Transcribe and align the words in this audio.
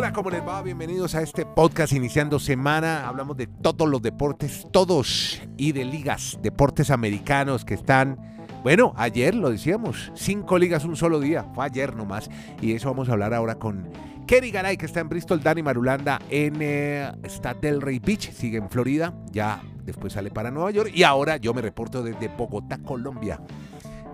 Hola, 0.00 0.14
¿cómo 0.14 0.30
les 0.30 0.40
va? 0.40 0.62
Bienvenidos 0.62 1.14
a 1.14 1.20
este 1.20 1.44
podcast 1.44 1.92
iniciando 1.92 2.38
semana. 2.38 3.06
Hablamos 3.06 3.36
de 3.36 3.46
todos 3.46 3.86
los 3.86 4.00
deportes, 4.00 4.66
todos, 4.72 5.42
y 5.58 5.72
de 5.72 5.84
ligas, 5.84 6.38
deportes 6.40 6.90
americanos 6.90 7.66
que 7.66 7.74
están, 7.74 8.18
bueno, 8.62 8.94
ayer 8.96 9.34
lo 9.34 9.50
decíamos, 9.50 10.10
cinco 10.14 10.56
ligas 10.56 10.86
un 10.86 10.96
solo 10.96 11.20
día, 11.20 11.44
fue 11.54 11.66
ayer 11.66 11.94
nomás, 11.94 12.30
y 12.62 12.68
de 12.68 12.76
eso 12.76 12.88
vamos 12.88 13.10
a 13.10 13.12
hablar 13.12 13.34
ahora 13.34 13.56
con 13.56 13.90
Kenny 14.26 14.50
Garay, 14.50 14.78
que 14.78 14.86
está 14.86 15.00
en 15.00 15.10
Bristol, 15.10 15.42
Dani 15.42 15.62
Marulanda 15.62 16.18
en 16.30 16.56
eh, 16.60 17.12
está 17.22 17.52
Delray 17.52 17.98
Beach, 17.98 18.32
sigue 18.32 18.56
en 18.56 18.70
Florida, 18.70 19.12
ya 19.32 19.60
después 19.84 20.14
sale 20.14 20.30
para 20.30 20.50
Nueva 20.50 20.70
York, 20.70 20.92
y 20.94 21.02
ahora 21.02 21.36
yo 21.36 21.52
me 21.52 21.60
reporto 21.60 22.02
desde 22.02 22.28
Bogotá, 22.28 22.78
Colombia. 22.78 23.38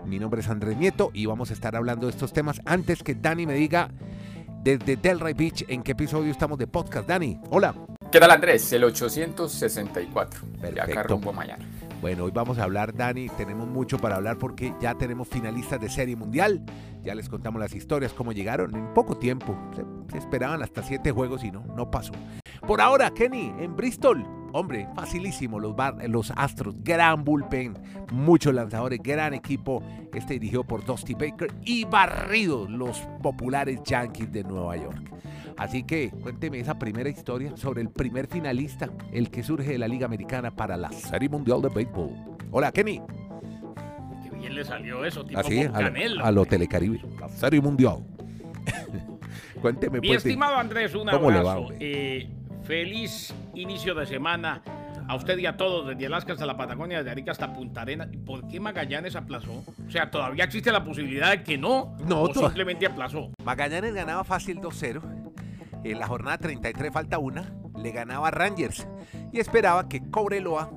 Mi 0.05 0.19
nombre 0.19 0.41
es 0.41 0.49
Andrés 0.49 0.77
Nieto 0.77 1.11
y 1.15 1.27
vamos 1.27 1.51
a 1.51 1.53
estar 1.53 1.75
hablando 1.75 2.07
de 2.07 2.13
estos 2.13 2.33
temas 2.33 2.61
antes 2.65 3.03
que 3.03 3.15
Dani 3.15 3.45
me 3.45 3.55
diga 3.55 3.91
desde 4.63 4.97
Delray 4.97 5.35
Beach 5.35 5.65
en 5.69 5.83
qué 5.83 5.93
episodio 5.93 6.31
estamos 6.31 6.59
de 6.59 6.67
podcast. 6.67 7.09
Dani, 7.09 7.39
hola. 7.51 7.75
¿Qué 8.11 8.21
tal 8.21 8.31
Andrés? 8.31 8.73
El 8.73 8.85
864. 8.85 10.41
Ya 10.63 10.69
acá 10.69 10.87
Perfecto. 10.87 11.09
rumbo 11.09 11.33
mañana. 11.33 11.65
Bueno, 12.01 12.25
hoy 12.25 12.31
vamos 12.33 12.59
a 12.59 12.65
hablar, 12.65 12.95
Dani, 12.95 13.29
tenemos 13.31 13.67
mucho 13.67 13.99
para 13.99 14.17
hablar 14.17 14.39
porque 14.39 14.75
ya 14.81 14.95
tenemos 14.95 15.29
finalistas 15.29 15.81
de 15.81 15.89
Serie 15.89 16.15
Mundial. 16.15 16.63
Ya 17.03 17.15
les 17.15 17.29
contamos 17.29 17.61
las 17.61 17.75
historias, 17.75 18.13
cómo 18.13 18.33
llegaron 18.33 18.75
en 18.77 18.93
poco 18.93 19.17
tiempo. 19.17 19.57
Se, 19.75 19.83
se 20.13 20.19
esperaban 20.19 20.63
hasta 20.63 20.83
siete 20.83 21.11
juegos 21.11 21.43
y 21.45 21.51
no, 21.51 21.65
no 21.75 21.91
pasó. 21.91 22.13
Por 22.67 22.81
ahora, 22.81 23.11
Kenny, 23.11 23.53
en 23.59 23.77
Bristol. 23.77 24.27
Hombre, 24.59 24.89
facilísimo, 24.95 25.61
los, 25.61 25.77
bar- 25.77 25.99
los 26.09 26.31
Astros, 26.35 26.77
gran 26.83 27.25
bullpen, 27.25 27.75
muchos 28.11 28.55
lanzadores, 28.55 28.99
gran 29.03 29.35
equipo, 29.35 29.83
este 30.15 30.33
dirigido 30.35 30.65
por 30.65 30.83
Dusty 30.83 31.13
Baker 31.13 31.53
y 31.63 31.85
barridos 31.85 32.71
los 32.71 33.01
populares 33.23 33.83
Yankees 33.85 34.33
de 34.33 34.45
Nueva 34.45 34.75
York. 34.79 35.13
Así 35.59 35.83
que 35.83 36.09
cuénteme 36.11 36.59
esa 36.59 36.79
primera 36.79 37.11
historia 37.11 37.55
sobre 37.55 37.83
el 37.83 37.91
primer 37.91 38.29
finalista, 38.29 38.89
el 39.13 39.31
que 39.31 39.43
surge 39.43 39.73
de 39.73 39.79
la 39.79 39.89
Liga 39.89 40.07
Americana 40.07 40.51
para 40.57 40.79
la 40.79 40.91
Serie 40.91 41.29
Mundial 41.29 41.61
de 41.61 41.69
Béisbol. 41.69 42.13
Hola, 42.51 42.73
Kenny. 42.73 43.03
Qué 44.23 44.31
bien 44.39 44.55
le 44.55 44.65
salió 44.65 45.05
eso, 45.05 45.23
tipo 45.27 45.39
Así, 45.39 45.67
con 45.67 45.77
a, 45.77 45.91
lo- 45.91 46.25
a 46.25 46.31
lo 46.33 46.47
Telecaribe, 46.47 47.03
la 47.21 47.29
Serie 47.29 47.61
Mundial. 47.61 47.99
cuénteme, 49.61 50.01
Mi 50.01 50.09
pues. 50.09 50.25
estimado 50.25 50.57
Andrés, 50.57 50.95
un 50.95 51.07
¿Cómo 51.09 51.31
le 51.31 51.43
va, 51.43 51.53
abrazo. 51.53 51.75
Eh, 51.79 52.31
feliz 52.67 53.33
inicio 53.55 53.95
de 53.95 54.07
semana 54.07 54.63
a 55.09 55.15
usted 55.15 55.39
y 55.39 55.47
a 55.47 55.57
todos, 55.57 55.87
desde 55.87 56.07
Alaska 56.07 56.33
hasta 56.33 56.47
la 56.47 56.57
Patagonia, 56.57 56.99
desde 56.99 57.11
Arica 57.11 57.31
hasta 57.31 57.53
Punta 57.53 57.83
Arenas. 57.83 58.09
¿Y 58.13 58.17
por 58.17 58.49
qué 58.49 58.59
Magallanes 58.59 59.15
aplazó? 59.15 59.65
O 59.87 59.91
sea, 59.91 60.11
todavía 60.11 60.45
existe 60.45 60.73
la 60.73 60.85
posibilidad 60.85 61.31
de 61.31 61.45
que 61.45 61.57
no, 61.57 61.97
No, 62.07 62.23
o 62.23 62.35
simplemente 62.35 62.87
aplazó. 62.87 63.31
Magallanes 63.45 63.95
ganaba 63.95 64.25
fácil 64.25 64.61
2-0. 64.61 65.01
En 65.85 65.99
la 66.01 66.09
jornada 66.09 66.39
33 66.39 66.93
falta 66.93 67.19
una. 67.19 67.53
Le 67.81 67.93
ganaba 67.93 68.29
a 68.29 68.31
Rangers. 68.33 68.89
Y 69.33 69.39
esperaba 69.39 69.89
que 69.89 70.11
Cobreloa, 70.11 70.73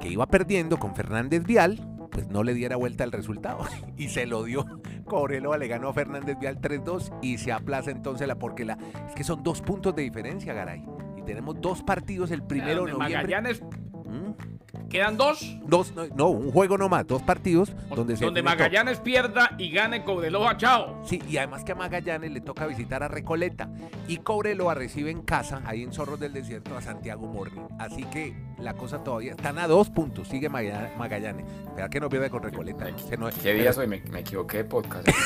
que 0.00 0.08
iba 0.08 0.26
perdiendo 0.26 0.78
con 0.78 0.96
Fernández 0.96 1.44
Vial, 1.44 1.78
pues 2.10 2.28
no 2.28 2.42
le 2.42 2.54
diera 2.54 2.76
vuelta 2.76 3.04
al 3.04 3.12
resultado. 3.12 3.60
Y 3.96 4.08
se 4.08 4.26
lo 4.26 4.42
dio. 4.42 4.66
Cobreloa 5.04 5.58
le 5.58 5.68
ganó 5.68 5.88
a 5.88 5.92
Fernández 5.92 6.38
Vial 6.40 6.60
3-2 6.60 7.18
y 7.22 7.38
se 7.38 7.52
aplaza 7.52 7.90
entonces 7.90 8.26
la 8.26 8.36
porque 8.36 8.64
la 8.64 8.78
es 9.06 9.14
que 9.14 9.22
son 9.22 9.42
dos 9.42 9.60
puntos 9.60 9.94
de 9.94 10.02
diferencia, 10.02 10.54
Garay. 10.54 10.84
Y 11.22 11.26
tenemos 11.26 11.60
dos 11.60 11.82
partidos 11.82 12.30
el 12.30 12.42
primero 12.42 12.84
de 12.86 12.92
noviembre. 12.92 13.14
Magallanes 13.16 13.62
¿Mm? 13.62 14.88
quedan 14.88 15.16
dos. 15.16 15.56
Dos, 15.66 15.94
no, 15.94 16.06
no, 16.14 16.28
un 16.28 16.50
juego 16.52 16.76
nomás, 16.76 17.06
dos 17.06 17.22
partidos 17.22 17.72
o- 17.90 17.96
donde 17.96 18.16
se. 18.16 18.30
Magallanes 18.42 19.00
pierda 19.00 19.54
y 19.58 19.70
gane 19.70 20.04
Cobreloa, 20.04 20.56
chao. 20.56 21.00
Sí, 21.06 21.22
y 21.28 21.36
además 21.38 21.64
que 21.64 21.72
a 21.72 21.74
Magallanes 21.74 22.30
le 22.30 22.40
toca 22.40 22.66
visitar 22.66 23.02
a 23.02 23.08
Recoleta 23.08 23.70
y 24.08 24.18
Cobreloa 24.18 24.74
recibe 24.74 25.10
en 25.10 25.22
casa, 25.22 25.62
ahí 25.64 25.82
en 25.82 25.92
Zorros 25.92 26.20
del 26.20 26.32
Desierto, 26.32 26.76
a 26.76 26.82
Santiago 26.82 27.26
Morning. 27.26 27.62
Así 27.78 28.04
que 28.04 28.34
la 28.58 28.74
cosa 28.74 29.02
todavía 29.02 29.30
están 29.32 29.58
a 29.58 29.66
dos 29.66 29.88
puntos, 29.90 30.28
sigue 30.28 30.48
Maga- 30.48 30.92
Magallanes. 30.98 31.46
Espera 31.66 31.88
que 31.88 32.00
no 32.00 32.08
pierde 32.08 32.28
con 32.30 32.42
Recoleta. 32.42 32.86
Que 33.08 33.16
no 33.16 33.28
es- 33.28 33.34
¿Qué 33.36 33.54
día 33.54 33.72
soy? 33.72 33.86
Me, 33.86 34.02
me 34.10 34.20
equivoqué 34.20 34.58
de 34.58 34.64
podcast. 34.64 35.08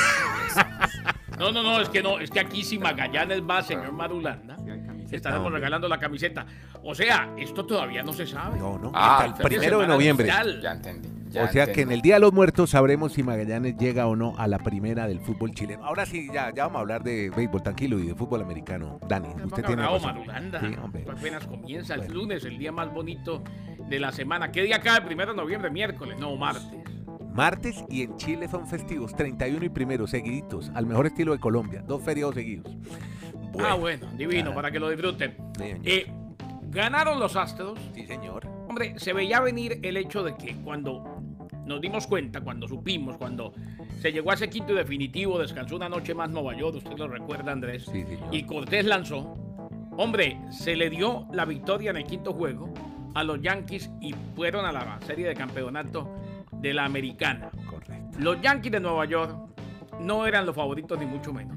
No, 1.38 1.52
no, 1.52 1.62
no, 1.62 1.82
es 1.82 1.90
que 1.90 2.02
no, 2.02 2.18
es 2.18 2.30
que 2.30 2.40
aquí 2.40 2.64
si 2.64 2.78
Magallanes 2.78 3.42
va, 3.42 3.62
señor 3.62 3.92
Marulanda, 3.92 4.56
estaremos 5.10 5.52
regalando 5.52 5.88
la 5.88 5.98
camiseta. 5.98 6.46
O 6.82 6.94
sea, 6.94 7.32
esto 7.38 7.64
todavía 7.64 8.02
no 8.02 8.12
se 8.12 8.26
sabe. 8.26 8.58
No, 8.58 8.78
no, 8.78 8.90
Ah, 8.94 9.24
hasta 9.24 9.42
el 9.42 9.48
primero 9.48 9.78
de 9.80 9.86
noviembre. 9.86 10.26
ya 10.26 10.72
entendí. 10.72 11.08
ya 11.30 11.44
O 11.44 11.48
sea 11.48 11.70
que 11.72 11.82
en 11.82 11.92
el 11.92 12.00
Día 12.02 12.14
de 12.14 12.20
los 12.20 12.32
Muertos 12.32 12.70
sabremos 12.70 13.12
si 13.12 13.22
Magallanes 13.22 13.76
llega 13.76 14.06
o 14.06 14.16
no 14.16 14.34
a 14.38 14.46
la 14.48 14.58
primera 14.58 15.06
del 15.06 15.20
fútbol 15.20 15.52
chileno. 15.54 15.84
Ahora 15.84 16.06
sí, 16.06 16.28
ya, 16.32 16.52
ya 16.54 16.64
vamos 16.64 16.78
a 16.78 16.80
hablar 16.80 17.02
de 17.04 17.30
béisbol 17.30 17.62
tranquilo 17.62 17.98
y 17.98 18.06
de 18.06 18.14
fútbol 18.14 18.42
americano. 18.42 18.98
Dani, 19.08 19.28
usted 19.44 19.64
tiene 19.64 19.82
razón. 19.82 20.14
Marulanda. 20.14 20.60
Sí, 20.60 20.74
hombre. 20.82 21.00
Esto 21.02 21.12
apenas 21.12 21.46
comienza 21.46 21.94
el 21.94 22.00
Bueno. 22.00 22.14
lunes, 22.14 22.44
el 22.44 22.58
día 22.58 22.72
más 22.72 22.92
bonito 22.92 23.42
de 23.88 24.00
la 24.00 24.12
semana. 24.12 24.50
¿Qué 24.50 24.62
día 24.62 24.80
cae? 24.80 25.02
Primero 25.02 25.32
de 25.32 25.36
noviembre, 25.36 25.70
miércoles, 25.70 26.16
no, 26.18 26.34
martes. 26.36 26.66
Martes 27.34 27.84
y 27.90 28.02
en 28.02 28.16
Chile 28.16 28.48
son 28.48 28.66
festivos, 28.66 29.14
31 29.14 29.62
y 29.66 29.68
primero, 29.68 30.06
seguiditos, 30.06 30.70
al 30.74 30.86
mejor 30.86 31.04
estilo 31.06 31.32
de 31.32 31.38
Colombia, 31.38 31.82
dos 31.86 32.02
feriados 32.02 32.34
seguidos. 32.34 32.74
Ah, 33.64 33.74
bueno, 33.74 34.06
divino, 34.16 34.50
Ah. 34.50 34.54
para 34.54 34.70
que 34.70 34.78
lo 34.78 34.88
disfruten. 34.90 35.36
Sí, 35.56 35.62
señor. 35.64 35.80
Eh, 35.84 36.06
ganaron 36.70 37.18
los 37.20 37.36
Astros. 37.36 37.78
Sí, 37.94 38.06
señor. 38.06 38.46
Hombre, 38.68 38.98
se 38.98 39.12
veía 39.12 39.40
venir 39.40 39.78
el 39.82 39.96
hecho 39.96 40.22
de 40.22 40.36
que 40.36 40.56
cuando 40.56 41.04
nos 41.64 41.80
dimos 41.80 42.06
cuenta, 42.06 42.40
cuando 42.40 42.68
supimos, 42.68 43.16
cuando 43.16 43.52
se 44.00 44.12
llegó 44.12 44.30
a 44.30 44.34
ese 44.34 44.48
quinto 44.50 44.72
y 44.72 44.76
definitivo, 44.76 45.38
descansó 45.38 45.76
una 45.76 45.88
noche 45.88 46.14
más 46.14 46.30
Nueva 46.30 46.54
York, 46.56 46.76
usted 46.76 46.96
lo 46.98 47.08
recuerda, 47.08 47.52
Andrés, 47.52 47.84
Sí, 47.90 48.02
señor. 48.04 48.34
y 48.34 48.42
Cortés 48.44 48.84
lanzó. 48.84 49.34
Hombre, 49.96 50.38
se 50.50 50.76
le 50.76 50.90
dio 50.90 51.26
la 51.32 51.44
victoria 51.44 51.90
en 51.90 51.96
el 51.96 52.04
quinto 52.04 52.32
juego 52.34 52.72
a 53.14 53.24
los 53.24 53.40
Yankees 53.40 53.90
y 54.00 54.14
fueron 54.34 54.66
a 54.66 54.72
la 54.72 54.98
serie 55.06 55.26
de 55.26 55.34
campeonato 55.34 56.14
de 56.52 56.74
la 56.74 56.84
americana. 56.84 57.50
Correcto. 57.68 58.18
Los 58.18 58.40
Yankees 58.42 58.72
de 58.72 58.80
Nueva 58.80 59.06
York 59.06 59.34
no 60.00 60.26
eran 60.26 60.44
los 60.44 60.54
favoritos 60.54 60.98
ni 60.98 61.06
mucho 61.06 61.32
menos 61.32 61.56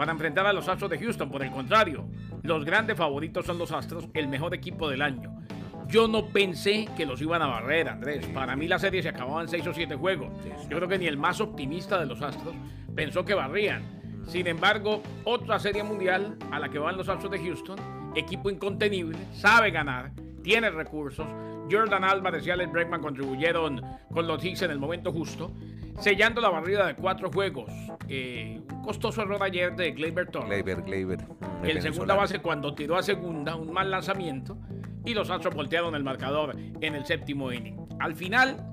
para 0.00 0.12
enfrentar 0.12 0.46
a 0.46 0.54
los 0.54 0.66
Astros 0.66 0.90
de 0.90 0.98
Houston. 0.98 1.30
Por 1.30 1.42
el 1.42 1.50
contrario, 1.50 2.06
los 2.42 2.64
grandes 2.64 2.96
favoritos 2.96 3.44
son 3.44 3.58
los 3.58 3.70
Astros, 3.70 4.08
el 4.14 4.28
mejor 4.28 4.54
equipo 4.54 4.88
del 4.88 5.02
año. 5.02 5.42
Yo 5.88 6.08
no 6.08 6.28
pensé 6.28 6.88
que 6.96 7.04
los 7.04 7.20
iban 7.20 7.42
a 7.42 7.48
barrer, 7.48 7.86
Andrés. 7.86 8.24
Para 8.28 8.56
mí 8.56 8.66
la 8.66 8.78
serie 8.78 9.02
se 9.02 9.10
acababa 9.10 9.42
en 9.42 9.48
6 9.48 9.66
o 9.66 9.74
7 9.74 9.96
juegos. 9.96 10.30
Yo 10.70 10.78
creo 10.78 10.88
que 10.88 10.96
ni 10.96 11.06
el 11.06 11.18
más 11.18 11.42
optimista 11.42 12.00
de 12.00 12.06
los 12.06 12.22
Astros 12.22 12.54
pensó 12.94 13.26
que 13.26 13.34
barrían. 13.34 14.22
Sin 14.26 14.46
embargo, 14.46 15.02
otra 15.24 15.58
serie 15.58 15.82
mundial 15.82 16.38
a 16.50 16.58
la 16.58 16.70
que 16.70 16.78
van 16.78 16.96
los 16.96 17.10
Astros 17.10 17.32
de 17.32 17.38
Houston, 17.40 17.78
equipo 18.16 18.48
incontenible, 18.48 19.18
sabe 19.34 19.70
ganar, 19.70 20.12
tiene 20.42 20.70
recursos. 20.70 21.26
Jordan 21.70 22.04
Álvarez 22.04 22.46
y 22.46 22.50
Alex 22.50 22.72
Bregman 22.72 23.02
contribuyeron 23.02 23.82
con 24.10 24.26
los 24.26 24.42
Hicks 24.42 24.62
en 24.62 24.70
el 24.70 24.78
momento 24.78 25.12
justo, 25.12 25.52
sellando 26.00 26.40
la 26.40 26.50
barrida 26.50 26.86
de 26.86 26.94
cuatro 26.94 27.30
juegos. 27.30 27.70
Eh, 28.08 28.60
un 28.70 28.82
costoso 28.82 29.22
error 29.22 29.42
ayer 29.42 29.74
de 29.76 29.92
Gleyber 29.92 30.28
Torres 30.28 30.48
Gleyber, 30.48 30.82
Gleyber. 30.82 31.20
el 31.62 31.76
el 31.76 31.82
segunda 31.82 32.14
base 32.14 32.40
cuando 32.40 32.74
tiró 32.74 32.96
a 32.96 33.02
segunda, 33.02 33.54
un 33.54 33.72
mal 33.72 33.90
lanzamiento, 33.90 34.58
y 35.04 35.14
los 35.14 35.30
Astros 35.30 35.54
voltearon 35.54 35.94
el 35.94 36.02
marcador 36.02 36.56
en 36.80 36.94
el 36.94 37.04
séptimo 37.04 37.52
inning. 37.52 37.76
Al 38.00 38.14
final, 38.14 38.66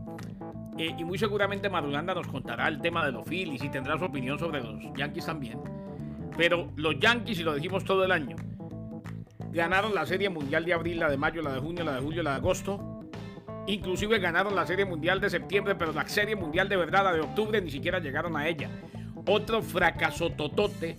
eh, 0.78 0.96
y 0.98 1.04
muy 1.04 1.18
seguramente 1.18 1.70
Marulanda 1.70 2.14
nos 2.14 2.28
contará 2.28 2.68
el 2.68 2.82
tema 2.82 3.06
de 3.06 3.12
los 3.12 3.26
Phillies 3.26 3.64
y 3.64 3.70
tendrá 3.70 3.98
su 3.98 4.06
opinión 4.06 4.38
sobre 4.40 4.62
los 4.62 4.76
Yankees 4.96 5.26
también. 5.26 5.60
Pero 6.38 6.72
los 6.76 7.00
Yankees, 7.00 7.40
y 7.40 7.44
lo 7.44 7.56
dijimos 7.56 7.84
todo 7.84 8.04
el 8.04 8.12
año, 8.12 8.36
ganaron 9.52 9.96
la 9.96 10.06
Serie 10.06 10.30
Mundial 10.30 10.66
de 10.66 10.74
abril, 10.74 11.00
la 11.00 11.10
de 11.10 11.18
mayo, 11.18 11.42
la 11.42 11.54
de 11.54 11.60
junio, 11.60 11.84
la 11.84 11.96
de 11.96 12.02
julio, 12.02 12.24
la 12.24 12.32
de 12.32 12.36
agosto. 12.38 12.97
Inclusive 13.68 14.20
ganaron 14.20 14.56
la 14.56 14.66
Serie 14.66 14.86
Mundial 14.86 15.20
de 15.20 15.30
septiembre, 15.30 15.76
pero 15.76 15.92
la 15.92 16.08
Serie 16.08 16.36
Mundial 16.36 16.70
de 16.70 16.78
verdad, 16.78 17.04
la 17.04 17.14
de 17.14 17.20
octubre, 17.20 17.62
ni 17.62 17.70
siquiera 17.70 18.00
llegaron 18.00 18.36
a 18.38 18.48
ella. 18.48 18.70
Otro 19.28 19.62
fracaso 19.62 20.30
totote 20.32 20.98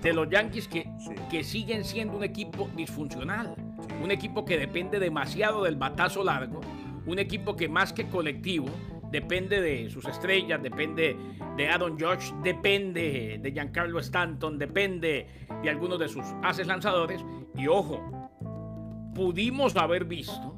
de 0.00 0.12
los 0.14 0.30
Yankees 0.30 0.66
que, 0.66 0.88
Sí. 0.98 1.10
que 1.30 1.44
siguen 1.44 1.84
siendo 1.84 2.16
un 2.16 2.24
equipo 2.24 2.70
disfuncional. 2.74 3.54
Un 4.02 4.10
equipo 4.10 4.46
que 4.46 4.58
depende 4.58 4.98
demasiado 4.98 5.62
del 5.64 5.76
batazo 5.76 6.24
largo. 6.24 6.62
Un 7.04 7.18
equipo 7.18 7.54
que 7.54 7.68
más 7.68 7.92
que 7.92 8.08
colectivo 8.08 8.66
depende 9.12 9.60
de 9.60 9.90
sus 9.90 10.06
estrellas, 10.06 10.62
depende 10.62 11.16
de 11.56 11.68
Aaron 11.68 11.98
George, 11.98 12.32
depende 12.42 13.38
de 13.42 13.52
Giancarlo 13.52 13.98
Stanton, 14.00 14.58
depende 14.58 15.26
de 15.62 15.70
algunos 15.70 15.98
de 15.98 16.08
sus 16.08 16.24
haces 16.42 16.66
lanzadores. 16.66 17.22
Y 17.54 17.66
ojo, 17.68 18.00
pudimos 19.14 19.76
haber 19.76 20.04
visto, 20.04 20.55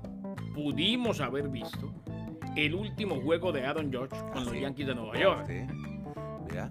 pudimos 0.62 1.20
haber 1.20 1.49
visto 1.49 1.93
el 2.56 2.75
último 2.75 3.20
juego 3.20 3.52
de 3.52 3.64
Aaron 3.64 3.90
George 3.93 4.16
con 4.32 4.44
los 4.44 4.52
Sí. 4.52 4.60
Yankees 4.60 4.87
de 4.88 4.94
Nueva 4.96 5.16
York. 5.16 5.44
Sí. 5.46 5.60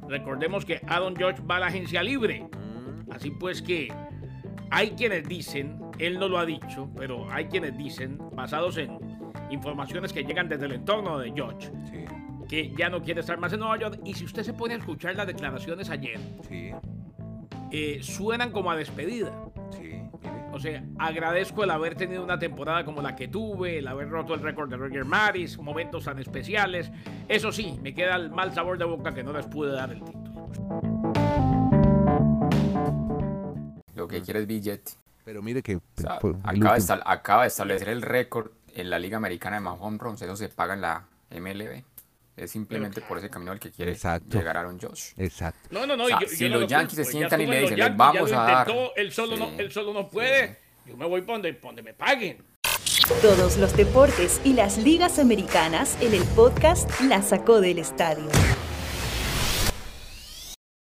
Recordemos 0.10 0.66
que 0.66 0.81
Aaron 0.88 1.16
George 1.16 1.42
va 1.50 1.56
a 1.57 1.60
la 1.62 1.68
agencia 1.68 2.04
libre. 2.04 2.42
Mm, 2.44 3.12
Así 3.12 3.31
pues 3.31 3.62
que 3.62 3.88
hay 4.69 4.89
quienes 4.92 5.25
dicen, 5.30 5.80
él 6.00 6.19
no 6.19 6.28
lo 6.28 6.38
ha 6.38 6.45
dicho, 6.45 6.89
pero 6.98 7.31
hay 7.31 7.45
quienes 7.45 7.78
dicen, 7.78 8.18
basados 8.34 8.75
en 8.78 8.98
informaciones 9.50 10.12
que 10.12 10.24
llegan 10.25 10.50
desde 10.50 10.66
el 10.66 10.74
entorno 10.74 11.18
de 11.19 11.31
George, 11.31 11.72
Sí, 11.89 12.04
que 12.50 12.74
ya 12.78 12.89
no 12.89 13.01
quiere 13.01 13.22
estar 13.22 13.38
más 13.39 13.54
en 13.54 13.60
Nueva 13.62 13.78
York. 13.80 14.00
Y 14.04 14.13
si 14.16 14.25
usted 14.25 14.44
se 14.44 14.54
pone 14.54 14.74
a 14.74 14.78
escuchar 14.78 15.16
las 15.16 15.28
declaraciones 15.28 15.89
ayer, 15.89 16.19
sí. 16.50 16.72
eh, 17.72 18.00
suenan 18.01 18.51
como 18.51 18.69
a 18.72 18.75
despedida. 18.75 19.31
O 20.57 20.59
sea, 20.59 20.83
agradezco 20.98 21.63
el 21.63 21.69
haber 21.69 21.94
tenido 21.94 22.24
una 22.24 22.39
temporada 22.39 22.83
como 22.83 23.00
la 23.00 23.15
que 23.15 23.27
tuve, 23.27 23.77
el 23.77 23.88
haber 23.88 24.09
roto 24.09 24.33
el 24.33 24.42
récord 24.42 24.68
de 24.68 24.75
Roger 24.75 25.06
Maris, 25.06 25.56
momentos 25.59 26.06
tan 26.06 26.18
especiales. 26.18 26.92
Eso 27.27 27.51
sí, 27.51 27.77
me 27.83 27.94
queda 27.94 28.15
el 28.15 28.31
mal 28.31 28.51
sabor 28.56 28.80
de 28.80 28.86
boca 28.86 29.13
que 29.13 29.21
no 29.24 29.33
les 29.33 29.45
pude 29.45 29.71
dar 29.71 29.92
el 29.92 30.04
título. 30.04 30.50
Lo 33.94 34.07
que 34.07 34.19
quiere 34.24 34.39
es 34.39 34.48
billete. 34.48 34.94
Pero 35.24 35.44
mire 35.44 35.62
que 35.62 35.75
O 35.75 35.81
sea, 35.95 36.19
fue 36.19 36.31
el 36.31 36.38
acaba, 36.44 36.80
de 36.80 37.01
acaba 37.06 37.42
de 37.44 37.50
establecer 37.50 37.89
el 37.89 38.01
récord 38.01 38.50
en 38.74 38.89
la 38.89 38.98
Liga 38.98 39.18
Americana 39.18 39.57
de 39.57 39.62
más 39.62 39.77
home 39.80 40.00
runs. 40.00 40.24
Eso 40.24 40.36
se 40.36 40.50
paga 40.50 40.74
en 40.74 40.81
la 40.81 41.06
MLB. 41.30 41.83
Es 42.38 42.51
simplemente 42.51 43.01
por 43.01 43.18
ese 43.18 43.30
camino 43.31 43.51
al 43.51 43.60
que 43.60 43.72
quiere 43.72 43.92
Exacto. 43.94 44.38
llegar 44.38 44.57
Aaron 44.57 44.80
Josh. 44.80 45.13
Exacto. 45.18 45.68
No, 45.72 45.88
no, 45.88 45.98
no. 45.98 46.04
O 46.04 46.07
sea, 46.07 46.18
y 46.22 46.22
yo- 46.25 46.30
si 46.30 46.38
yo 46.44 46.50
no 46.50 46.54
los 46.56 46.62
lo 46.62 46.68
Yankees 46.68 46.95
se 46.95 47.06
sientan 47.06 47.42
y 47.42 47.45
le 47.48 47.60
dicen, 47.62 47.78
"Les 47.78 47.80
Yankees, 47.88 47.98
ya 47.98 48.06
vamos 48.06 48.31
a 48.31 48.36
dar". 48.44 48.68
Él 48.95 49.12
solo, 49.12 49.36
Sí. 49.36 49.42
no, 49.42 49.50
él 49.60 49.72
solo 49.72 49.92
no 49.94 50.07
puede. 50.07 50.60
Yo 50.86 50.95
me 50.95 51.06
voy 51.07 51.22
para 51.24 51.39
donde, 51.39 51.81
me 51.81 51.94
paguen. 51.95 52.45
Todos 53.22 53.57
los 53.57 53.75
deportes 53.75 54.39
y 54.44 54.54
las 54.54 54.78
ligas 54.78 55.18
americanas 55.18 55.98
en 56.00 56.13
el 56.13 56.24
podcast 56.36 56.89
La 57.01 57.22
Sacó 57.24 57.60
del 57.60 57.80
Estadio. 57.80 58.28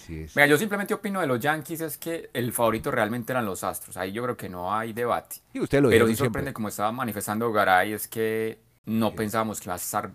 Mira, 0.07 0.45
yo 0.45 0.57
simplemente 0.57 0.93
opino 0.93 1.19
de 1.21 1.25
los 1.27 1.39
Yankees 1.39 1.81
es 1.81 1.97
que 1.97 2.29
el 2.33 2.51
favorito 2.53 2.91
realmente 2.91 3.33
eran 3.33 3.45
los 3.45 3.63
Astros. 3.63 3.97
Ahí 3.97 4.11
yo 4.11 4.21
creo 4.23 4.37
que 4.37 4.49
no 4.49 4.71
hay 4.75 4.93
debate. 4.93 5.37
Y 5.53 5.59
usted 5.61 5.81
lo 5.81 5.89
Pero 5.89 6.05
sí 6.05 6.15
siempre. 6.15 6.27
sorprende, 6.27 6.53
como 6.53 6.67
estaba 6.67 6.91
manifestando 6.91 7.51
Garay, 7.51 7.93
es 7.93 8.07
que 8.07 8.59
no 8.85 9.15
pensábamos 9.15 9.59
que 9.59 9.65
iba 9.65 9.73
a 9.73 9.77
estar 9.77 10.11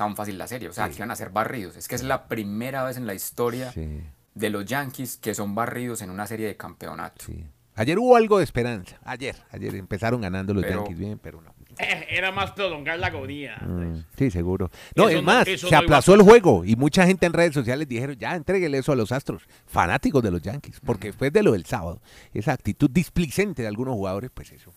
tan 0.00 0.16
fácil 0.16 0.38
la 0.38 0.46
serie. 0.46 0.68
O 0.68 0.72
sea, 0.72 0.88
que 0.88 0.96
iban 0.96 1.10
a 1.10 1.16
ser 1.16 1.28
barridos. 1.30 1.76
Es 1.76 1.86
que 1.88 1.94
es 1.94 2.02
la 2.02 2.26
primera 2.26 2.82
vez 2.84 2.96
en 2.96 3.06
la 3.06 3.12
historia 3.14 3.70
Sí, 3.72 4.00
de 4.34 4.48
los 4.50 4.64
Yankees 4.64 5.18
que 5.18 5.34
son 5.34 5.54
barridos 5.54 6.00
en 6.02 6.08
una 6.10 6.26
serie 6.26 6.46
de 6.46 6.56
campeonato. 6.56 7.24
sí. 7.26 7.44
Ayer 7.76 7.98
hubo 7.98 8.16
algo 8.16 8.36
de 8.38 8.44
esperanza. 8.44 8.98
Ayer, 9.04 9.36
ayer 9.52 9.74
empezaron 9.76 10.20
ganando 10.20 10.52
los 10.52 10.62
Pero- 10.64 10.80
Yankees 10.80 10.98
bien, 10.98 11.18
pero 11.18 11.40
no. 11.40 11.54
Eh, 11.78 12.06
era 12.10 12.30
más 12.30 12.50
prolongar 12.50 12.98
la 12.98 13.06
agonía. 13.06 13.56
Mm, 13.66 14.04
Sí, 14.18 14.30
seguro. 14.30 14.70
No, 14.96 15.08
Eso 15.08 15.18
es 15.18 15.24
más, 15.24 15.48
se 15.48 15.70
no 15.70 15.78
aplazó 15.78 16.14
el 16.14 16.20
juego 16.22 16.62
y 16.64 16.76
mucha 16.76 17.06
gente 17.06 17.24
en 17.24 17.32
redes 17.32 17.54
sociales 17.54 17.88
dijeron, 17.88 18.16
ya, 18.18 18.34
entréguele 18.34 18.76
eso 18.78 18.92
a 18.92 18.96
los 18.96 19.12
Astros, 19.12 19.44
fanáticos 19.66 20.22
de 20.22 20.30
los 20.30 20.42
Yankees, 20.42 20.80
porque 20.84 21.08
después 21.08 21.32
de 21.32 21.42
lo 21.42 21.52
del 21.52 21.64
sábado, 21.64 22.02
esa 22.34 22.52
actitud 22.52 22.90
displicente 22.90 23.62
de 23.62 23.68
algunos 23.68 23.94
jugadores, 23.94 24.30
pues 24.34 24.52
eso, 24.52 24.74